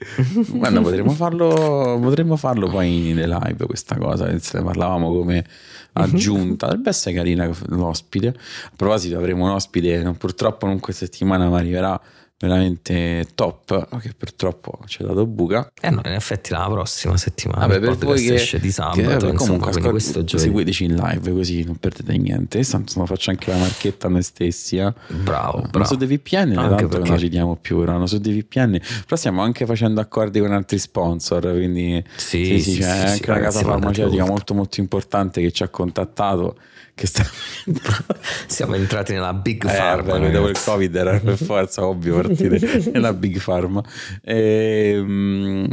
[0.56, 4.36] Guarda, potremmo farlo, potremmo farlo poi nelle live questa cosa.
[4.40, 5.44] Se ne parlavamo come
[5.92, 6.66] aggiunta.
[6.66, 8.28] Dovrebbe essere carina l'ospite.
[8.28, 12.00] A proposito, avremo un ospite, purtroppo non questa settimana, ma arriverà
[12.38, 13.98] veramente top.
[14.00, 15.70] Che purtroppo ci ha dato buca.
[15.80, 18.96] Eh no, in effetti la prossima settimana Vabbè, il per voi che, esce di sabato,
[19.00, 20.48] che, vabbè, insomma, comunque ascol- questo giovedì.
[20.48, 22.62] seguiteci in live così non perdete niente.
[22.64, 24.76] Tanto faccio anche la marchetta a noi stessi.
[24.76, 24.92] eh.
[25.08, 25.86] Bravo, Ma bravo.
[25.86, 28.06] su dei VPN Anche tanto perché- non ci diamo più ora, no?
[28.06, 32.72] su dei VPN però stiamo anche facendo accordi con altri sponsor quindi Sì, sì, sì,
[32.72, 35.68] sì, c'è sì, anche sì, una ragazzi, casa farmaceutica molto molto importante che ci ha
[35.68, 36.56] contattato
[36.98, 37.24] che sta
[38.46, 40.18] Siamo entrati nella Big eh, Pharma.
[40.18, 42.58] vabbè, dopo il covid era per forza ovvio partire
[42.92, 43.82] nella Big Pharma
[44.22, 45.64] e, mm,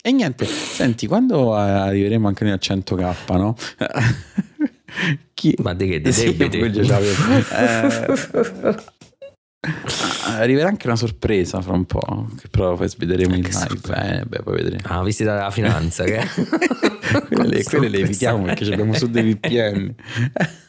[0.00, 3.56] e niente senti quando arriveremo anche noi a 100k no?
[5.34, 5.54] Chi...
[5.62, 6.00] Ma di che?
[6.00, 6.80] Di Sì, debiti?
[6.80, 6.86] Eh,
[10.38, 14.18] arriverà anche una sorpresa fra un po', che però poi svederemo in live.
[14.18, 14.82] Eh, beh, poi vedremo.
[14.84, 16.20] Ah, visita della finanza che
[17.28, 19.94] quelle, quelle le evitiamo perché ci abbiamo su dei VPN.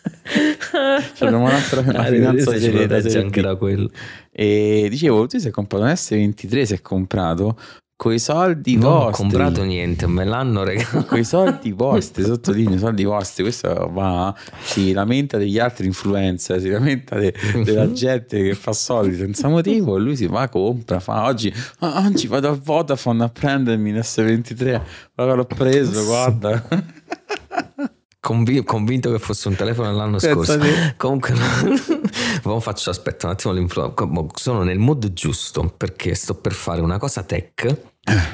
[1.19, 3.89] Abbiamo un'altra una Ah, finanza serie anche da quello.
[4.31, 7.57] E dicevo, tu sei comprato un S23, si è comprato
[8.01, 9.13] coi soldi Non ho vostri.
[9.21, 11.05] comprato niente, me l'hanno regalato.
[11.05, 16.69] Con i soldi vostri, sottolineo, soldi vostri, questo va, si lamenta degli altri influencer, si
[16.69, 17.31] lamenta de-
[17.63, 22.03] della gente che fa soldi senza motivo, e lui si va, compra, fa oggi, "Ah,
[22.07, 24.81] oggi vado a Vodafone a prendermi l'S23,
[25.13, 26.67] guarda l'ho preso, guarda.
[28.19, 30.57] Convi- convinto che fosse un telefono dell'anno scorso.
[30.97, 31.33] Comunque,
[32.43, 36.81] mo faccio aspetta un attimo l'influ- mo Sono nel mood giusto perché sto per fare
[36.81, 37.89] una cosa tech.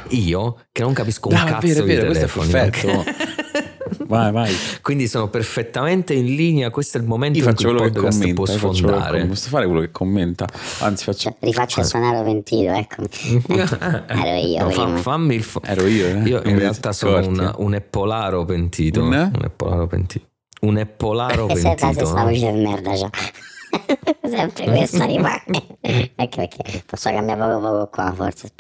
[0.10, 2.52] Io che non capisco un è cazzo vero, di vero, questo è telefoni.
[2.52, 3.36] perfetto.
[4.08, 4.54] Vai, vai.
[4.82, 6.70] Quindi sono perfettamente in linea.
[6.70, 9.20] Questo è il momento Io in cui il che podcast commenta, può che sfondare.
[9.20, 10.48] com- posso fare quello che commenta,
[10.80, 11.18] anzi faccio...
[11.30, 13.08] Cioè, rifaccio il suonare pentito, eccomi.
[14.08, 16.12] ero io No, fa- fammi il fo- Ero io, eh?
[16.24, 17.52] Io Non in mi realtà sono un, eh?
[17.58, 19.02] un eppolaro pentito.
[19.04, 19.32] Un?
[19.36, 20.26] Un eppolaro pentito.
[20.62, 22.14] Un eppolaro E sempre la pentito.
[22.14, 22.24] no?
[22.24, 23.10] voce di merda già.
[24.22, 25.42] sempre questa rimane.
[25.82, 28.52] ecco perché posso cambiare poco poco qua, forse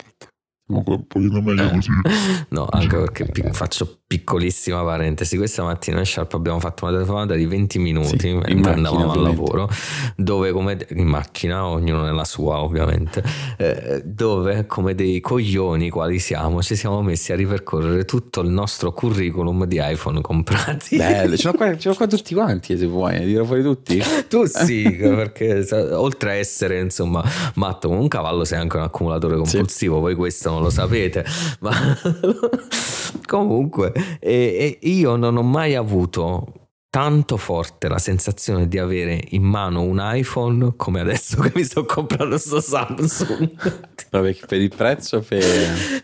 [0.68, 1.90] Ma un pochino meglio così.
[2.50, 5.36] No, anche perché faccio piccolissima parentesi.
[5.36, 9.22] Questa mattina in Sharp abbiamo fatto una telefonata di 20 minuti Sì, mentre andavamo al
[9.22, 9.70] lavoro,
[10.16, 13.22] dove come in macchina, ognuno nella sua ovviamente,
[13.58, 18.94] eh, dove come dei coglioni quali siamo, ci siamo messi a ripercorrere tutto il nostro
[18.94, 20.96] curriculum di iPhone comprati.
[20.96, 24.02] Bello, ce l'ho qua, ce l'ho qua tutti quanti se vuoi, dirò fuori tutti.
[24.28, 27.24] Tu sì, perché oltre a essere insomma
[27.56, 31.26] matto come un cavallo sei anche un accumulatore compulsivo, voi questo non lo sapete,
[31.60, 31.72] ma
[33.26, 36.54] comunque e- e io non ho mai avuto
[36.90, 41.86] tanto forte la sensazione di avere in mano un iPhone come adesso che mi sto
[41.86, 43.52] comprando sto Samsung.
[44.10, 45.44] Vabbè, per il prezzo, per...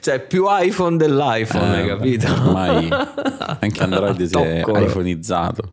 [0.02, 2.32] cioè più iPhone dell'iPhone, Eh, hai capito?
[2.32, 5.70] ormai anche Android si è iPhoneizzato.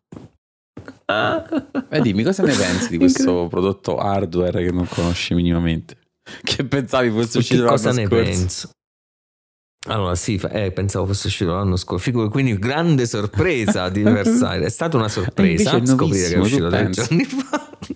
[1.89, 5.97] Beh, dimmi cosa ne pensi di questo prodotto hardware che non conosci minimamente?
[6.41, 8.23] Che pensavi fosse uscito l'anno cosa ne scorso?
[8.23, 8.69] penso?
[9.87, 12.11] Allora, sì, eh, pensavo fosse uscito l'anno scorso.
[12.29, 14.67] Quindi, grande sorpresa di Versailles.
[14.67, 17.69] È stata una sorpresa scoprire che è uscito tre giorni fa.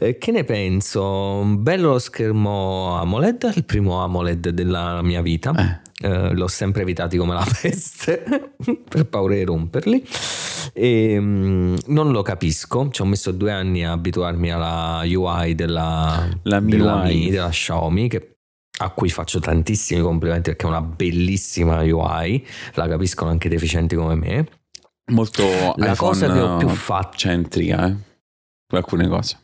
[0.00, 1.02] Eh, Che ne penso?
[1.02, 5.52] Un bello lo schermo AMOLED, il primo AMOLED della mia vita.
[6.00, 8.22] Eh, Eh, l'ho sempre evitati come la peste
[8.88, 10.00] per paura di romperli
[10.72, 16.28] e mm, non lo capisco ci ho messo due anni a abituarmi alla UI della,
[16.44, 17.02] La della.
[17.02, 18.36] Mi, della Xiaomi che-
[18.78, 24.14] a cui faccio tantissimi complimenti perché è una bellissima UI la capiscono anche deficienti come
[24.14, 24.48] me
[25.10, 25.42] molto
[25.76, 27.96] La cosa che ho più fatto- centrica, eh,
[28.66, 29.38] per alcune cose.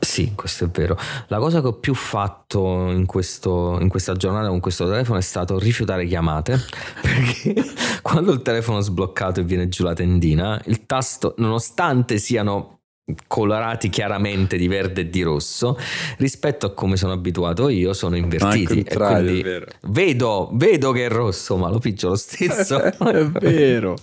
[0.00, 0.96] Sì, questo è vero.
[1.26, 5.22] La cosa che ho più fatto in, questo- in questa giornata con questo telefono è
[5.22, 6.56] stato rifiutare chiamate
[7.02, 7.54] perché
[8.00, 12.77] quando il telefono è sbloccato e viene giù la tendina, il tasto, nonostante siano
[13.26, 15.78] colorati chiaramente di verde e di rosso,
[16.18, 18.80] rispetto a come sono abituato io, sono invertiti.
[18.80, 19.66] e quindi è vero.
[19.88, 22.82] vedo, vedo che è rosso, ma lo piggio lo stesso.
[22.82, 23.96] è vero.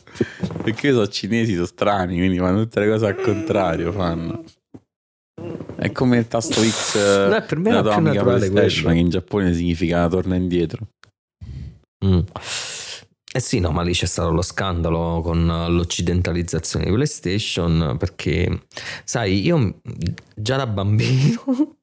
[0.64, 3.92] Perché sono cinesi, sono strani, quindi fanno tutte le cose al contrario.
[3.92, 4.44] Fanno.
[5.76, 6.96] È come il tasto X
[7.30, 8.96] No, per me era più naturale PlayStation, quello.
[8.96, 10.88] che in Giappone significa torna indietro.
[12.06, 12.20] Mm.
[13.36, 18.62] Eh sì, no, ma lì c'è stato lo scandalo con l'occidentalizzazione di PlayStation perché,
[19.04, 19.82] sai, io
[20.34, 21.44] già da bambino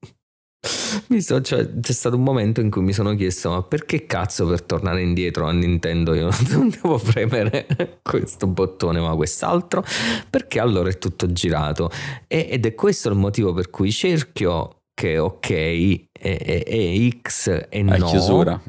[1.09, 4.47] mi so- cioè, c'è stato un momento in cui mi sono chiesto ma perché cazzo
[4.47, 7.67] per tornare indietro a Nintendo io non devo premere
[8.03, 9.85] questo bottone ma quest'altro?
[10.31, 11.91] Perché allora è tutto girato
[12.29, 17.67] E- ed è questo il motivo per cui cerchio che ok è, è- è X
[17.69, 18.63] e no chiusura.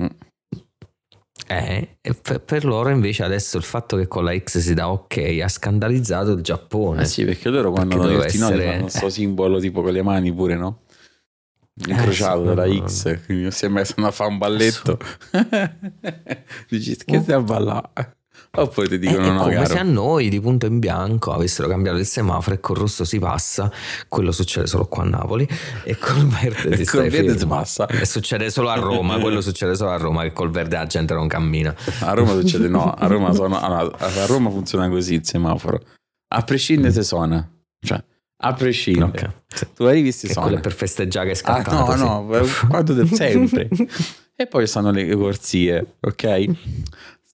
[1.60, 5.40] Eh, e per, loro invece adesso il fatto che con la X si dà ok
[5.44, 7.04] ha scandalizzato il Giappone.
[7.04, 10.02] Eh sì, perché loro quando hanno detto no, essere- fanno questo simbolo tipo con le
[10.02, 10.82] mani pure, no?
[11.86, 12.88] Incrociato sì, dalla no.
[12.88, 14.98] X, quindi sembra che stanno a fare un balletto.
[16.70, 18.18] Dici, che stai a ballare?
[18.56, 19.66] Oppure ti dicono è no, come caro.
[19.66, 23.18] se a noi di punto in bianco avessero cambiato il semaforo e col rosso si
[23.18, 23.72] passa,
[24.08, 25.48] quello succede solo qua a Napoli
[25.84, 27.88] e col verde stai col verde si passa.
[27.88, 31.16] E succede solo a Roma, quello succede solo a Roma che col verde la gente
[31.16, 31.74] non cammina.
[32.02, 35.82] A Roma succede no, a Roma, sono- a Roma funziona così il semaforo.
[36.36, 37.52] A prescindere se suona.
[37.84, 38.04] Cioè,
[38.44, 39.06] a prescindere.
[39.08, 39.30] Ok.
[39.48, 39.68] Sì.
[39.74, 40.48] Tu arrivi si Che suona.
[40.48, 41.96] quello è per festeggiare che è Ah, scattato.
[41.96, 43.68] no, no, quando del- sempre.
[44.36, 46.46] E poi stanno le corsie, ok?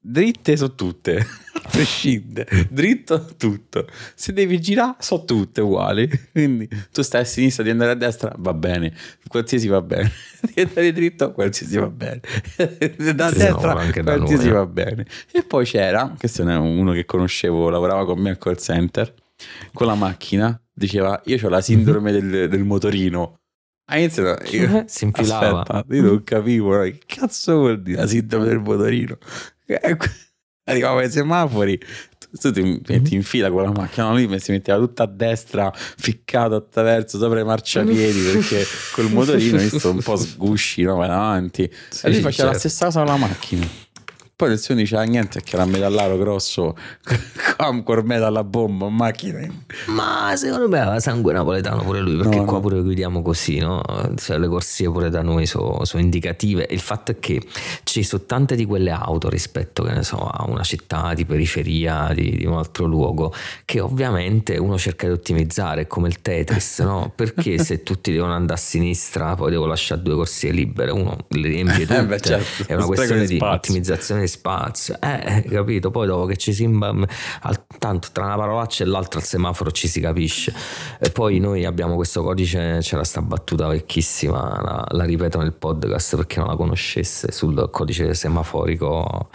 [0.02, 1.18] Dritte sono tutte,
[1.54, 3.86] a prescindere, dritto tutto.
[4.16, 6.10] Se devi girare, sono tutte uguali.
[6.32, 8.94] Quindi tu stai a sinistra, di andare a destra, va bene.
[9.28, 10.10] Qualsiasi va bene.
[10.40, 12.22] Di andare dritto, qualsiasi va bene.
[13.14, 14.52] Da destra, no, qualsiasi noi, eh.
[14.52, 15.06] va bene.
[15.34, 19.14] E poi c'era, questo è uno che conoscevo, lavorava con me al call center,
[19.74, 23.40] con la macchina, diceva, io ho la sindrome del, del motorino.
[23.92, 25.60] Ha iniziato, io, Si infilava.
[25.60, 29.18] Aspetta, io non capivo, che cazzo vuol dire la sindrome del motorino?
[29.70, 29.98] Eh,
[30.70, 31.80] Arrivava ai semafori,
[32.40, 36.54] tu ti, ti infila con la macchina, no, lui si metteva tutta a destra, ficcato
[36.54, 41.02] attraverso sopra i marciapiedi perché col motorino visto un po' sgusci, no?
[41.02, 41.68] avanti.
[41.90, 42.68] Sì, e lui faceva la certo.
[42.70, 43.68] stessa cosa con la macchina.
[44.40, 46.74] Poi non diceva niente perché era un metallaro grosso,
[47.58, 49.46] con cormeta alla bomba, in macchina.
[49.88, 52.60] Ma secondo me aveva sangue napoletano pure lui, perché No, qua no.
[52.62, 53.84] pure guidiamo così, no?
[54.16, 56.66] Cioè, le corsie pure da noi sono indicative.
[56.70, 57.42] Il fatto è che
[57.84, 62.14] ci sono tante di quelle auto rispetto, che ne so, a una città di periferia,
[62.14, 63.34] di, di un altro luogo,
[63.66, 67.12] che ovviamente uno cerca di ottimizzare, come il Tetris, no?
[67.14, 71.48] Perché se tutti devono andare a sinistra, poi devo lasciare due corsie libere, uno le
[71.50, 71.98] riempie tutte.
[71.98, 72.64] Eh, beh, certo.
[72.68, 73.56] È una questione di di spazio.
[73.58, 74.96] ottimizzazione di spazio.
[75.02, 75.92] Eh, eh, capito?
[75.92, 76.96] Poi dopo che ci si imba-
[77.78, 80.54] tanto tra una parolaccia e l'altra al semaforo ci si capisce.
[81.00, 86.16] E poi noi abbiamo questo codice, c'era sta battuta vecchissima, la, la ripeto nel podcast
[86.16, 89.30] perché non la conoscesse, sul codice semaforico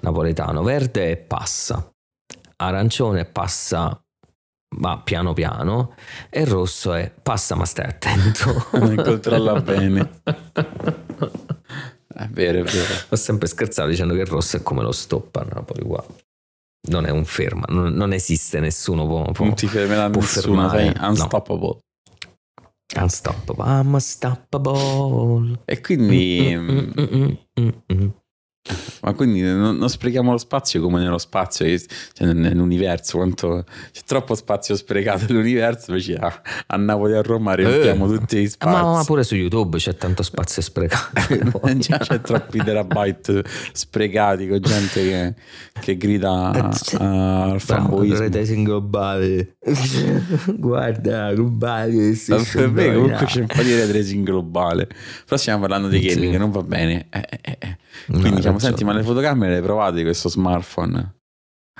[0.00, 0.62] napoletano.
[0.62, 1.90] Verde passa,
[2.56, 3.98] arancione passa
[4.78, 5.94] ma piano piano
[6.28, 8.66] e rosso è passa ma stai attento.
[9.02, 10.20] Controlla bene.
[12.20, 12.94] È vero, è vero.
[13.08, 16.04] Ho sempre scherzato dicendo che il rosso è come lo stop a Napoli qua.
[16.88, 20.68] Non è un ferma, non, non esiste nessuno può, può, Non ti fermerà può nessuno,
[20.68, 20.92] fermare.
[20.96, 21.78] sei unstoppable.
[22.96, 25.60] Unstoppable, I'm unstoppable.
[25.64, 28.08] E quindi, Mm, mm, mm, mm, mm.
[29.02, 34.02] Ma quindi non, non sprechiamo lo spazio come nello spazio, cioè nel- nell'universo, quanto c'è
[34.04, 38.42] troppo spazio sprecato nell'universo, invece a, a Napoli e a Roma riempiamo Eh, tutti gli
[38.42, 38.84] Ma, spazi.
[38.96, 41.60] ma pure su YouTube c'è tanto spazio sprecato.
[41.78, 43.42] Già c'è troppi terabyte
[43.72, 45.34] sprecati con gente che,
[45.80, 46.96] che grida Eh, sì.
[47.00, 48.18] ah, al fanboismo.
[48.18, 49.56] rete globale.
[50.58, 52.14] Guarda, globale.
[52.14, 53.24] sì, sì, me comunque no.
[53.26, 54.86] c'è un po' di red racing globale.
[55.24, 56.14] Però stiamo parlando di Sì.
[56.14, 57.06] gaming, non va bene.
[57.10, 57.76] Eh, eh, eh, eh.
[58.06, 61.14] No, Quindi hai diciamo, senti, ma le fotocamere le provate questo smartphone?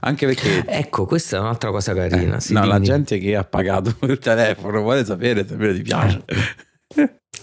[0.02, 2.37] Anche perché Ecco, questa è un'altra cosa carina.
[2.37, 2.87] eh, sì, no, la dimmi.
[2.87, 6.24] gente che ha pagato il telefono vuole sapere se ti piace.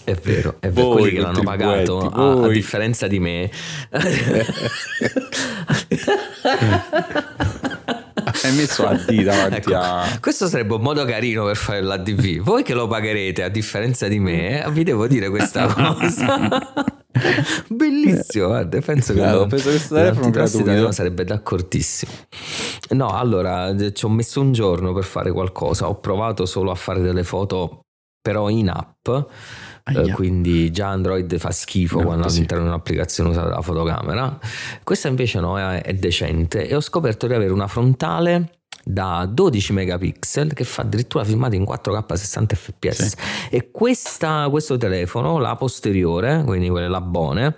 [0.04, 3.50] È vero, è vero, quelli che l'hanno pagato, a, a differenza di me.
[8.42, 10.04] Hai messo a D davanti Ecco, a...
[10.20, 12.38] Questo sarebbe un modo carino per fare l'ADV.
[12.40, 16.58] Voi che lo pagherete a differenza di me, vi devo dire questa cosa.
[17.68, 22.12] Bellissimo, guarda, penso che Guarda, lo- penso l'antitrust italiano sarebbe d'accordissimo.
[22.90, 25.88] No, allora ci ho messo un giorno per fare qualcosa.
[25.88, 27.80] Ho provato solo a fare delle foto,
[28.20, 29.08] però in app.
[29.84, 32.36] eh, quindi già Android fa schifo No, quando sì.
[32.36, 34.38] all'interno di un'applicazione usa la fotocamera.
[34.84, 38.57] Questa invece no, è, è decente e ho scoperto di avere una frontale
[38.90, 43.16] da 12 megapixel che fa addirittura filmati in 4K 60 fps Sì.
[43.50, 47.56] e questa- questo telefono la posteriore quindi quelle labone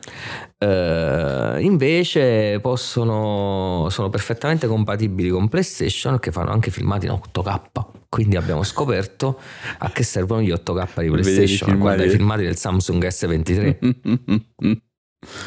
[0.59, 7.61] eh, invece possono sono perfettamente compatibili con PlayStation che fanno anche filmati in 8K
[8.09, 9.39] quindi abbiamo scoperto
[9.79, 12.17] a che servono gli 8K di PlayStation guarda i filmati.
[12.17, 14.77] filmati del Samsung S23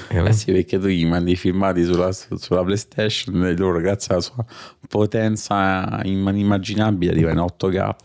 [0.09, 4.21] Eh sì, perché tu gli mandi i filmati sulla, sulla PlayStation e loro, grazie alla
[4.23, 4.45] sua
[4.87, 7.95] potenza inimmaginabile, arriva in 8K.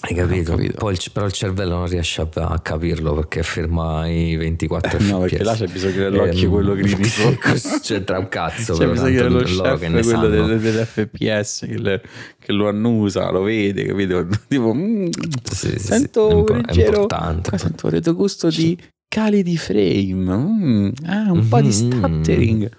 [0.00, 0.52] Hai capito?
[0.52, 0.76] Capito.
[0.78, 5.06] Poi il- però il cervello non riesce a, a capirlo perché ferma i 24 fps.
[5.10, 7.36] No, perché là c'è bisogno dell'occhio Ehm, quello critico.
[7.80, 12.02] C'entra un cazzo, C'è bisogno dello loro chef, che quello delle, delle FPS che, le-
[12.38, 14.26] che lo annusa, lo vede, capito?
[14.46, 15.06] Tipo, mm,
[15.50, 17.58] Sì, sì, sì, sento un impo- è leggero, importante.
[17.58, 21.72] sento un retrogusto di cali di frame, mm, ah, un po' di Mhm.
[21.72, 22.70] stuttering.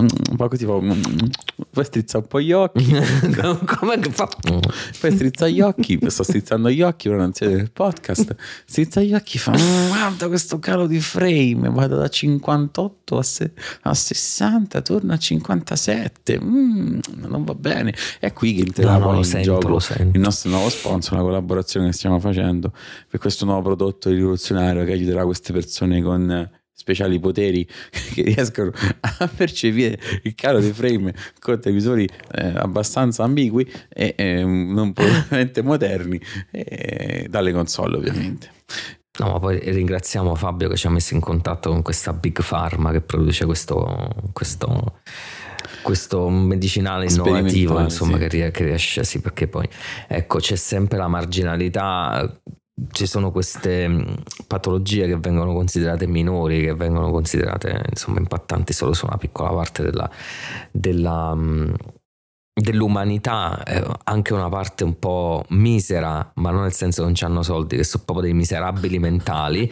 [0.00, 1.02] Mm, Un po' così, poi, mm,
[1.70, 2.84] poi strizza un po' gli occhi,
[3.76, 4.26] Come che fa?
[5.00, 9.12] poi strizza gli occhi, sto strizzando gli occhi, però non siete nel podcast, strizza gli
[9.12, 13.52] occhi, fa "Mm, guarda questo calo di frame, vado da 58 a, se-
[13.82, 17.94] a 60, torna a 57, Mm, non va bene.
[18.18, 19.78] È qui che No, entriamo no, lo in sento, gioco
[20.12, 22.72] il nostro nuovo sponsor, una collaborazione che stiamo facendo
[23.08, 26.50] per questo nuovo prodotto rivoluzionario che aiuterà queste persone con
[26.82, 27.64] speciali poteri
[28.12, 34.44] che riescono a percepire il calo di frame con televisori eh, abbastanza ambigui e eh,
[34.44, 38.50] non probabilmente moderni eh, dalle console ovviamente.
[39.20, 42.90] No, ma poi ringraziamo Fabio che ci ha messo in contatto con questa Big Pharma
[42.90, 45.00] che produce questo, questo,
[45.82, 48.26] questo medicinale innovativo, insomma, sì.
[48.26, 49.68] che riesce, sì, perché poi
[50.08, 52.40] ecco, c'è sempre la marginalità.
[52.90, 58.94] Ci sono queste mh, patologie che vengono considerate minori, che vengono considerate insomma impattanti solo
[58.94, 60.10] su una piccola parte della,
[60.70, 61.74] della, mh,
[62.54, 67.42] dell'umanità, eh, anche una parte un po' misera, ma non nel senso che non hanno
[67.42, 69.70] soldi, che sono proprio dei miserabili mentali,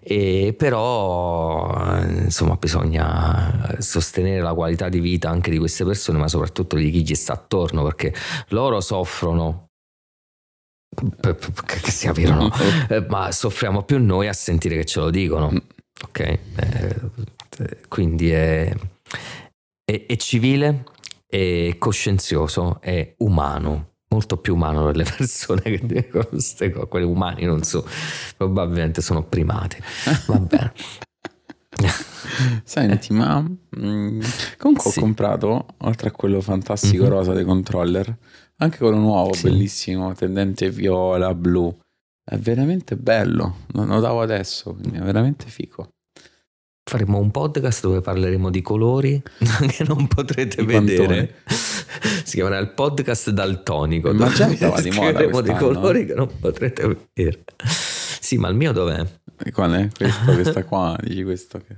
[0.00, 6.28] e però eh, insomma bisogna sostenere la qualità di vita anche di queste persone, ma
[6.28, 8.14] soprattutto di chi gli sta attorno, perché
[8.48, 9.68] loro soffrono.
[10.94, 12.50] Che sia vero, o no?
[13.08, 15.50] Ma soffriamo più noi a sentire che ce lo dicono,
[16.04, 16.18] ok?
[16.20, 16.38] Eh,
[17.58, 18.72] eh, quindi è,
[19.84, 20.84] è- è civile,
[21.26, 27.44] è coscienzioso, è umano, molto più umano delle persone che dicono queste cose, quelli umani
[27.46, 27.86] non so,
[28.36, 29.78] probabilmente sono primati.
[30.26, 30.72] Va bene.
[32.64, 34.20] Senti, ma mm,
[34.58, 34.98] comunque Sì.
[34.98, 37.08] ho comprato, oltre a quello fantastico Mhm.
[37.08, 38.14] rosa dei controller,
[38.62, 39.48] anche quello nuovo, Sì.
[39.48, 41.76] bellissimo, tendente viola, blu.
[42.24, 45.88] È veramente bello, lo davo adesso, quindi è veramente figo.
[46.88, 49.20] Faremo un podcast dove parleremo di colori
[49.68, 51.34] che non potrete Di vedere.
[52.24, 54.12] Si chiamerà il podcast daltonico.
[54.12, 57.44] Magenta va di moda Scriveremo di quest'anno, colori che non potrete vedere.
[58.20, 59.04] Sì, ma il mio dov'è?
[59.44, 59.88] E Qual è?
[59.94, 61.76] Questo che sta qua, dici questo che...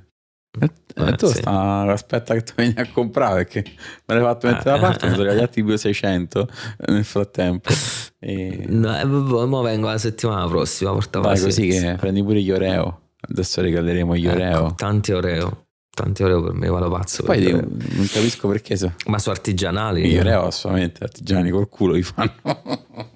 [0.60, 1.38] E e Eh, tu sì.
[1.38, 3.64] sta, aspetta che tu vieni a comprare perché
[4.06, 5.30] me l'hai fatto mettere da Eh, parte, eh, mi sono eh.
[5.30, 6.48] arrivati 2600
[6.88, 7.70] nel frattempo.
[8.24, 8.64] E...
[8.68, 10.92] No, eh, mo mo vengo la settimana prossima.
[10.92, 13.00] Porta Vai così che prendi pure gli Oreo.
[13.20, 14.66] Adesso regaleremo gli Oreo.
[14.68, 15.63] Ecco, tanti Oreo.
[15.94, 17.22] Tanti Oreo per me, vado pazzo.
[17.22, 18.92] Poi dico, non capisco perché so.
[19.06, 20.08] Ma su artigianali.
[20.08, 22.32] Gli Oreo assolutamente artigiani col culo li fanno.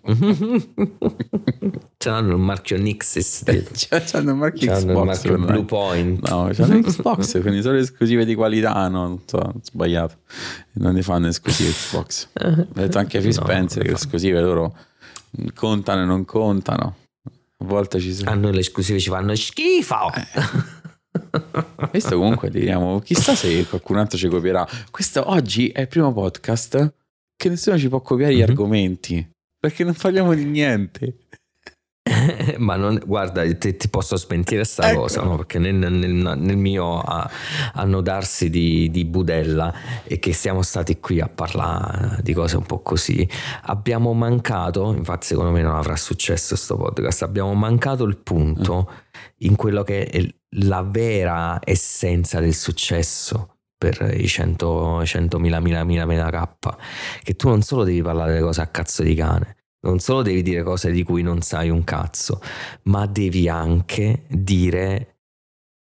[1.99, 3.43] Ce l'hanno il marchio Nixis.
[3.75, 5.05] Cioè, c'hanno il marchio C'hanno Xbox.
[5.05, 5.53] marchio secondo me.
[5.53, 6.29] Blue Point.
[6.29, 10.19] No, c'hanno Xbox, quindi solo esclusive di qualità, no, non so, sbagliato.
[10.75, 12.29] Non ne fanno esclusive Xbox.
[12.41, 14.77] Ho detto anche Phil No, Spencer che le esclusive loro
[15.55, 16.95] contano e non contano.
[17.61, 18.31] A volte ci sono.
[18.31, 19.97] A noi le esclusive ci fanno schifo.
[21.91, 24.67] Questo comunque diciamo, chissà se qualcun altro ci copierà.
[24.91, 26.95] Questo oggi è il primo podcast
[27.37, 28.49] che nessuno ci può copiare gli Mhm.
[28.49, 29.31] argomenti.
[29.61, 31.17] Perché non parliamo di niente.
[32.59, 35.01] Ma non, guarda, ti, ti posso smentire sta Ecco.
[35.01, 35.37] cosa, no?
[35.37, 37.29] perché nel, nel- nel mio a-
[37.75, 42.81] annodarsi di, di budella e che siamo stati qui a parlare di cose un po'
[42.81, 43.29] così,
[43.63, 48.91] abbiamo mancato, infatti secondo me non avrà successo sto podcast, abbiamo mancato il punto
[49.41, 56.05] in quello che è la vera essenza del successo per i 100, 100.000, 1000, 1000,
[56.07, 56.69] 1000 K,
[57.23, 59.57] che tu non solo devi parlare delle cose a cazzo di cane,
[59.87, 62.41] non solo devi dire cose di cui non sai un cazzo,
[62.85, 65.19] ma devi anche dire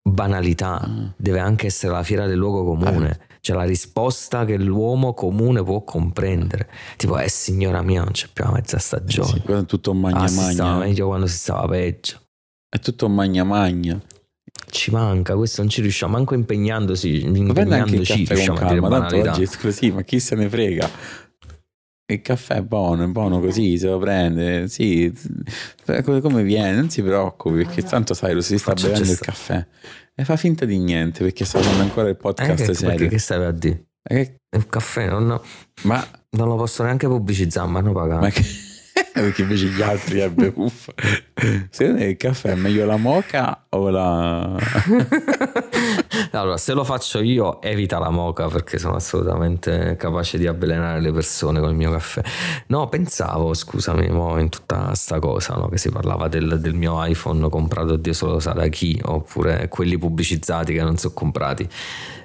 [0.07, 1.13] banalità, Ah.
[1.17, 3.19] deve anche essere la fiera del luogo comune.
[3.39, 6.69] Cioè la risposta che l'uomo comune può comprendere.
[6.97, 9.27] Tipo, eh signora mia, non c'è più la mezza stagione.
[9.29, 10.85] Sì, quello è tutto magna Ah, si stava magna.
[10.85, 12.19] meglio quando si stava peggio.
[12.67, 14.01] È tutto magna magna.
[14.77, 19.31] Ci manca, questo non ci riusciamo, manco impegnandosi, impegnandoci riusciamo a dire calma, tanto banalità.
[19.31, 20.89] oggi è così, ma chi se ne frega?
[22.13, 25.11] Il caffè è buono, è buono così, se lo prende, sì,
[25.87, 29.19] eh, come, viene, non si preoccupi, perché tanto sai, lo si sta Faccio bevendo il
[29.19, 29.65] caffè
[30.13, 33.09] e fa finta di niente perché sta facendo ancora il Eh, podcast che, perché serio.
[33.09, 33.85] che stavi a dire?
[34.03, 35.41] Eh, Il caffè non,
[35.83, 36.07] ma,
[36.37, 38.21] non lo posso neanche pubblicizzare, ma hanno pagato.
[38.21, 38.43] ma che...
[39.13, 40.93] perché invece gli altri è uffa.
[41.69, 44.55] Secondo te il caffè è meglio la moca o la...
[46.31, 51.11] allora, se lo faccio io, evita la moca perché sono assolutamente capace di avvelenare le
[51.11, 52.21] persone con il mio caffè.
[52.67, 57.03] No, pensavo, scusami, mo, in tutta sta cosa, no, che si parlava del, del mio
[57.03, 61.67] iPhone comprato Dio solo lo sa da chi, oppure quelli pubblicizzati che non sono comprati.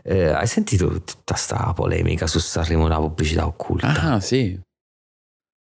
[0.05, 4.15] Eh, hai sentito tutta sta polemica su Sanremo la pubblicità occulta?
[4.15, 4.59] Ah sì,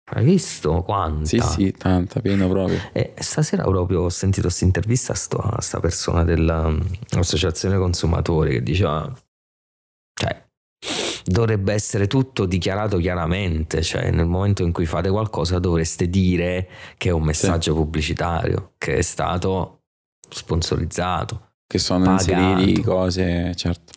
[0.08, 1.26] Hai visto quanta?
[1.26, 2.78] sì sì, tanta, pieno proprio.
[2.92, 8.62] E stasera proprio ho sentito questa intervista a sto- a sta persona dell'associazione consumatori che
[8.62, 9.12] diceva,
[10.14, 10.44] cioè,
[11.24, 17.08] dovrebbe essere tutto dichiarato chiaramente, cioè nel momento in cui fate qualcosa dovreste dire che
[17.08, 19.80] è un messaggio pubblicitario, che è stato
[20.28, 22.30] sponsorizzato, Che sono Pagato.
[22.30, 23.92] inseriti cose, certo.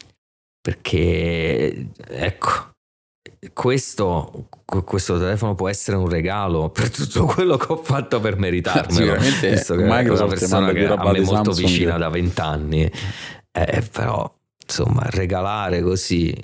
[0.60, 2.69] perché ecco,
[3.54, 4.48] questo,
[4.86, 8.94] questo telefono può essere un regalo per tutto quello che ho fatto per meritarmelo.
[8.94, 11.68] Sicuramente visto che è una Microsoft persona che a me molto Samsung.
[11.68, 12.92] vicina da vent'anni,
[13.52, 14.32] eh, però
[14.66, 16.36] insomma regalare così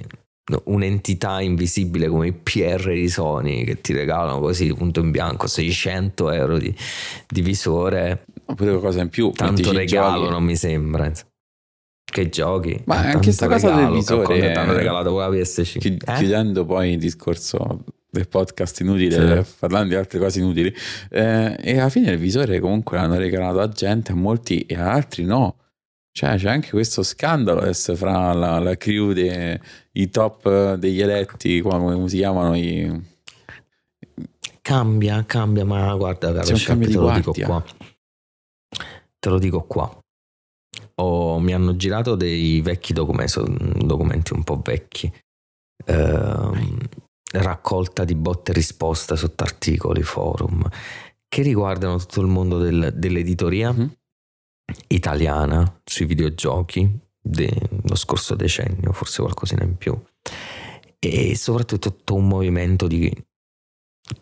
[0.65, 6.29] un'entità invisibile come i PR di Sony che ti regalano così punto in bianco 600
[6.31, 6.73] euro di,
[7.27, 9.31] di visore Oppure qualcosa in più.
[9.31, 10.31] tanto regalo giochi.
[10.31, 11.29] non mi sembra insomma.
[12.15, 15.77] Che giochi Ma anche sta cosa del visore, ti hanno eh, regalato con la PS5
[15.79, 16.13] Chi- Eh?
[16.13, 19.53] Chiudendo poi il discorso del podcast inutile, Sì.
[19.59, 20.73] parlando di altre cose inutili,
[21.09, 24.93] eh, e alla fine il visore comunque l'hanno regalato a gente, a molti e a
[24.93, 25.57] altri no.
[26.13, 29.59] Cioè c'è anche questo scandalo adesso fra la, la crew dei
[29.91, 33.13] i top degli eletti, come si chiamano i...
[34.61, 37.63] Cambia, cambia, ma guarda, caro di te lo dico qua.
[39.19, 40.04] Te lo dico qua.
[41.01, 43.41] Ho- mi hanno girato dei vecchi documenti,
[43.85, 45.11] documenti un po' vecchi.
[45.87, 46.77] ehm,
[47.33, 50.67] raccolta di botte e risposte sotto articoli, forum,
[51.27, 53.91] che riguardano tutto il mondo del- dell'editoria Mhm.
[54.87, 56.89] italiana sui videogiochi
[57.21, 59.95] dello scorso decennio, forse qualcosina in più,
[60.97, 63.11] e soprattutto tutto un movimento di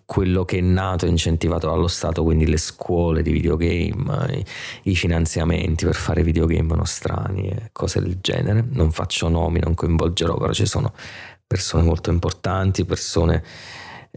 [0.06, 4.44] quello che è nato e incentivato dallo Stato, quindi le scuole di videogame,
[4.84, 8.66] i, i finanziamenti per fare videogame nostrani e cose del genere.
[8.70, 10.94] Non faccio nomi, non coinvolgerò, però ci sono
[11.46, 13.44] persone molto importanti, persone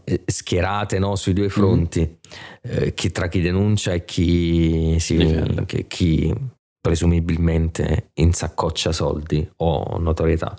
[0.04, 2.18] eh, schierate no, sui due fronti,
[2.62, 5.64] eh, chi, tra chi denuncia e chi, si, Difende.
[5.64, 6.32] che- chi
[6.80, 10.54] presumibilmente insaccoccia soldi o notorietà.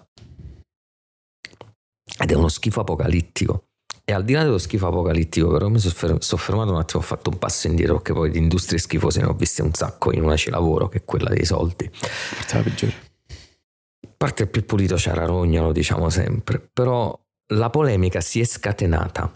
[2.19, 3.66] Ed è uno schifo apocalittico.
[4.09, 7.29] E al di là dello schifo apocalittico, però mi sono soffermato un attimo, ho fatto
[7.29, 10.37] un passo indietro, perché poi di industrie schifose ne ho viste un sacco, in una
[10.37, 11.89] ci lavoro, che è quella dei soldi.
[11.91, 12.93] Forse la peggiore.
[14.05, 17.19] A parte più pulito c'era Rogna, lo diciamo sempre, però
[17.53, 19.35] la polemica si è scatenata,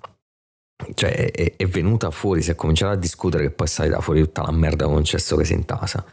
[0.93, 4.21] cioè è, è venuta fuori, si è cominciato a discutere che poi è salita fuori
[4.21, 6.05] tutta la merda concesso che si intasa,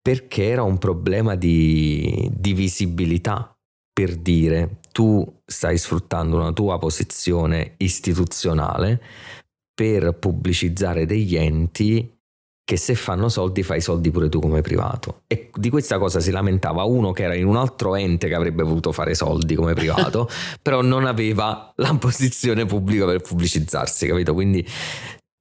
[0.00, 3.52] perché era un problema di, di visibilità,
[3.92, 9.00] per dire tu stai sfruttando una tua posizione istituzionale
[9.74, 12.14] per pubblicizzare degli enti
[12.64, 15.22] che se fanno soldi fai soldi pure tu come privato.
[15.26, 18.62] E di questa cosa si lamentava uno che era in un altro ente che avrebbe
[18.62, 20.28] voluto fare soldi come privato,
[20.62, 24.32] però non aveva la posizione pubblica per pubblicizzarsi, capito?
[24.32, 24.66] Quindi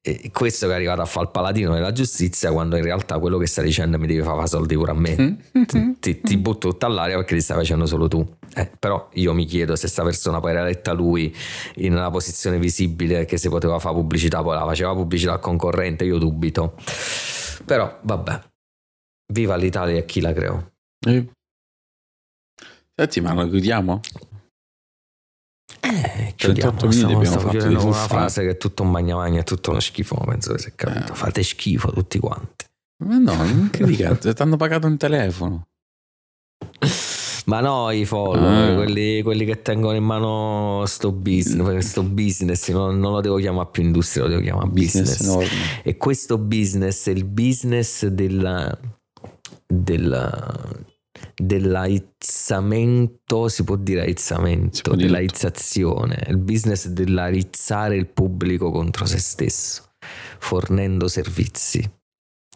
[0.06, 3.38] eh, questo che è arrivato a fare il paladino della giustizia quando in realtà quello
[3.38, 5.38] che sta dicendo mi devi fare soldi pure a me.
[5.66, 8.36] Ti, ti- ti butto tutta all'aria perché li stai facendo solo tu.
[8.54, 11.34] Eh, però io mi chiedo se sta persona poi era eletta lui
[11.76, 16.04] in una posizione visibile che se poteva fare pubblicità poi la faceva pubblicità al concorrente,
[16.04, 16.76] io dubito.
[17.66, 18.42] Però vabbè.
[19.34, 20.62] Viva l'Italia e chi la creò.
[21.08, 21.30] Eh.
[22.94, 24.02] Senti, ma lo chiudiamo?
[25.84, 26.72] Eh, 38 chiudiamo.
[26.78, 29.40] minuti Stavo, abbiamo stavo fatto chiudendo con una frase che è tutto un magna magna,
[29.42, 31.12] è tutto uno schifo, penso che si è capito.
[31.12, 31.16] Eh.
[31.16, 32.66] Fate schifo tutti quanti.
[33.06, 35.68] Ma no, non criticate, ti hanno pagato un telefono.
[37.46, 38.76] Ma no, i follower, Ah.
[38.76, 43.68] quelli, quelli che tengono in mano sto business, sto business non, non lo devo chiamare
[43.70, 45.50] più industria, lo devo chiamare Business business.
[45.84, 48.80] E questo business è il business della-
[49.68, 50.72] del,
[52.24, 59.92] dell'aizzamento, si può dire aizzamento, dell'aizzazione, il business dell'aizzare il pubblico contro se stesso,
[60.40, 61.88] fornendo servizi.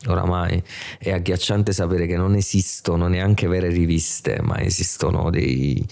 [0.07, 0.61] Oramai
[0.99, 5.83] è agghiacciante sapere che non esistono neanche vere riviste, ma esistono dei,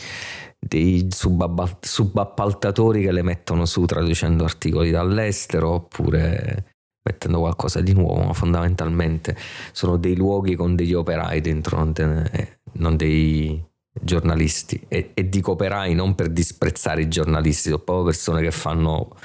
[0.60, 6.75] dei subappaltatori che le mettono su traducendo articoli dall'estero oppure
[7.08, 9.38] mettendo qualcosa di nuovo, ma fondamentalmente
[9.72, 13.64] sono dei luoghi con degli operai dentro, non, te, non dei
[14.02, 14.84] giornalisti.
[14.88, 19.16] E, e, dico operai non per disprezzare i giornalisti, sono proprio persone che fanno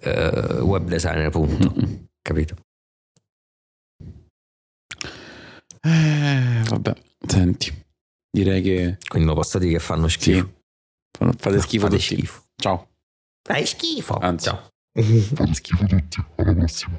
[0.00, 1.74] eh, web designer, punto.
[2.20, 2.56] Capito?
[5.80, 6.94] Eh, vabbè,
[7.26, 7.72] senti,
[8.30, 8.98] direi che...
[9.08, 10.52] Quindi lo posso dire che fanno schifo.
[11.18, 11.34] Sì.
[11.38, 12.42] Fate schifo fate schifo.
[12.56, 12.88] Ciao.
[13.42, 14.18] Fai schifo.
[14.18, 14.48] Anzi.
[14.48, 14.74] Ciao.
[15.02, 16.24] Fate schifo tutti.
[16.36, 16.98] Alla prossima.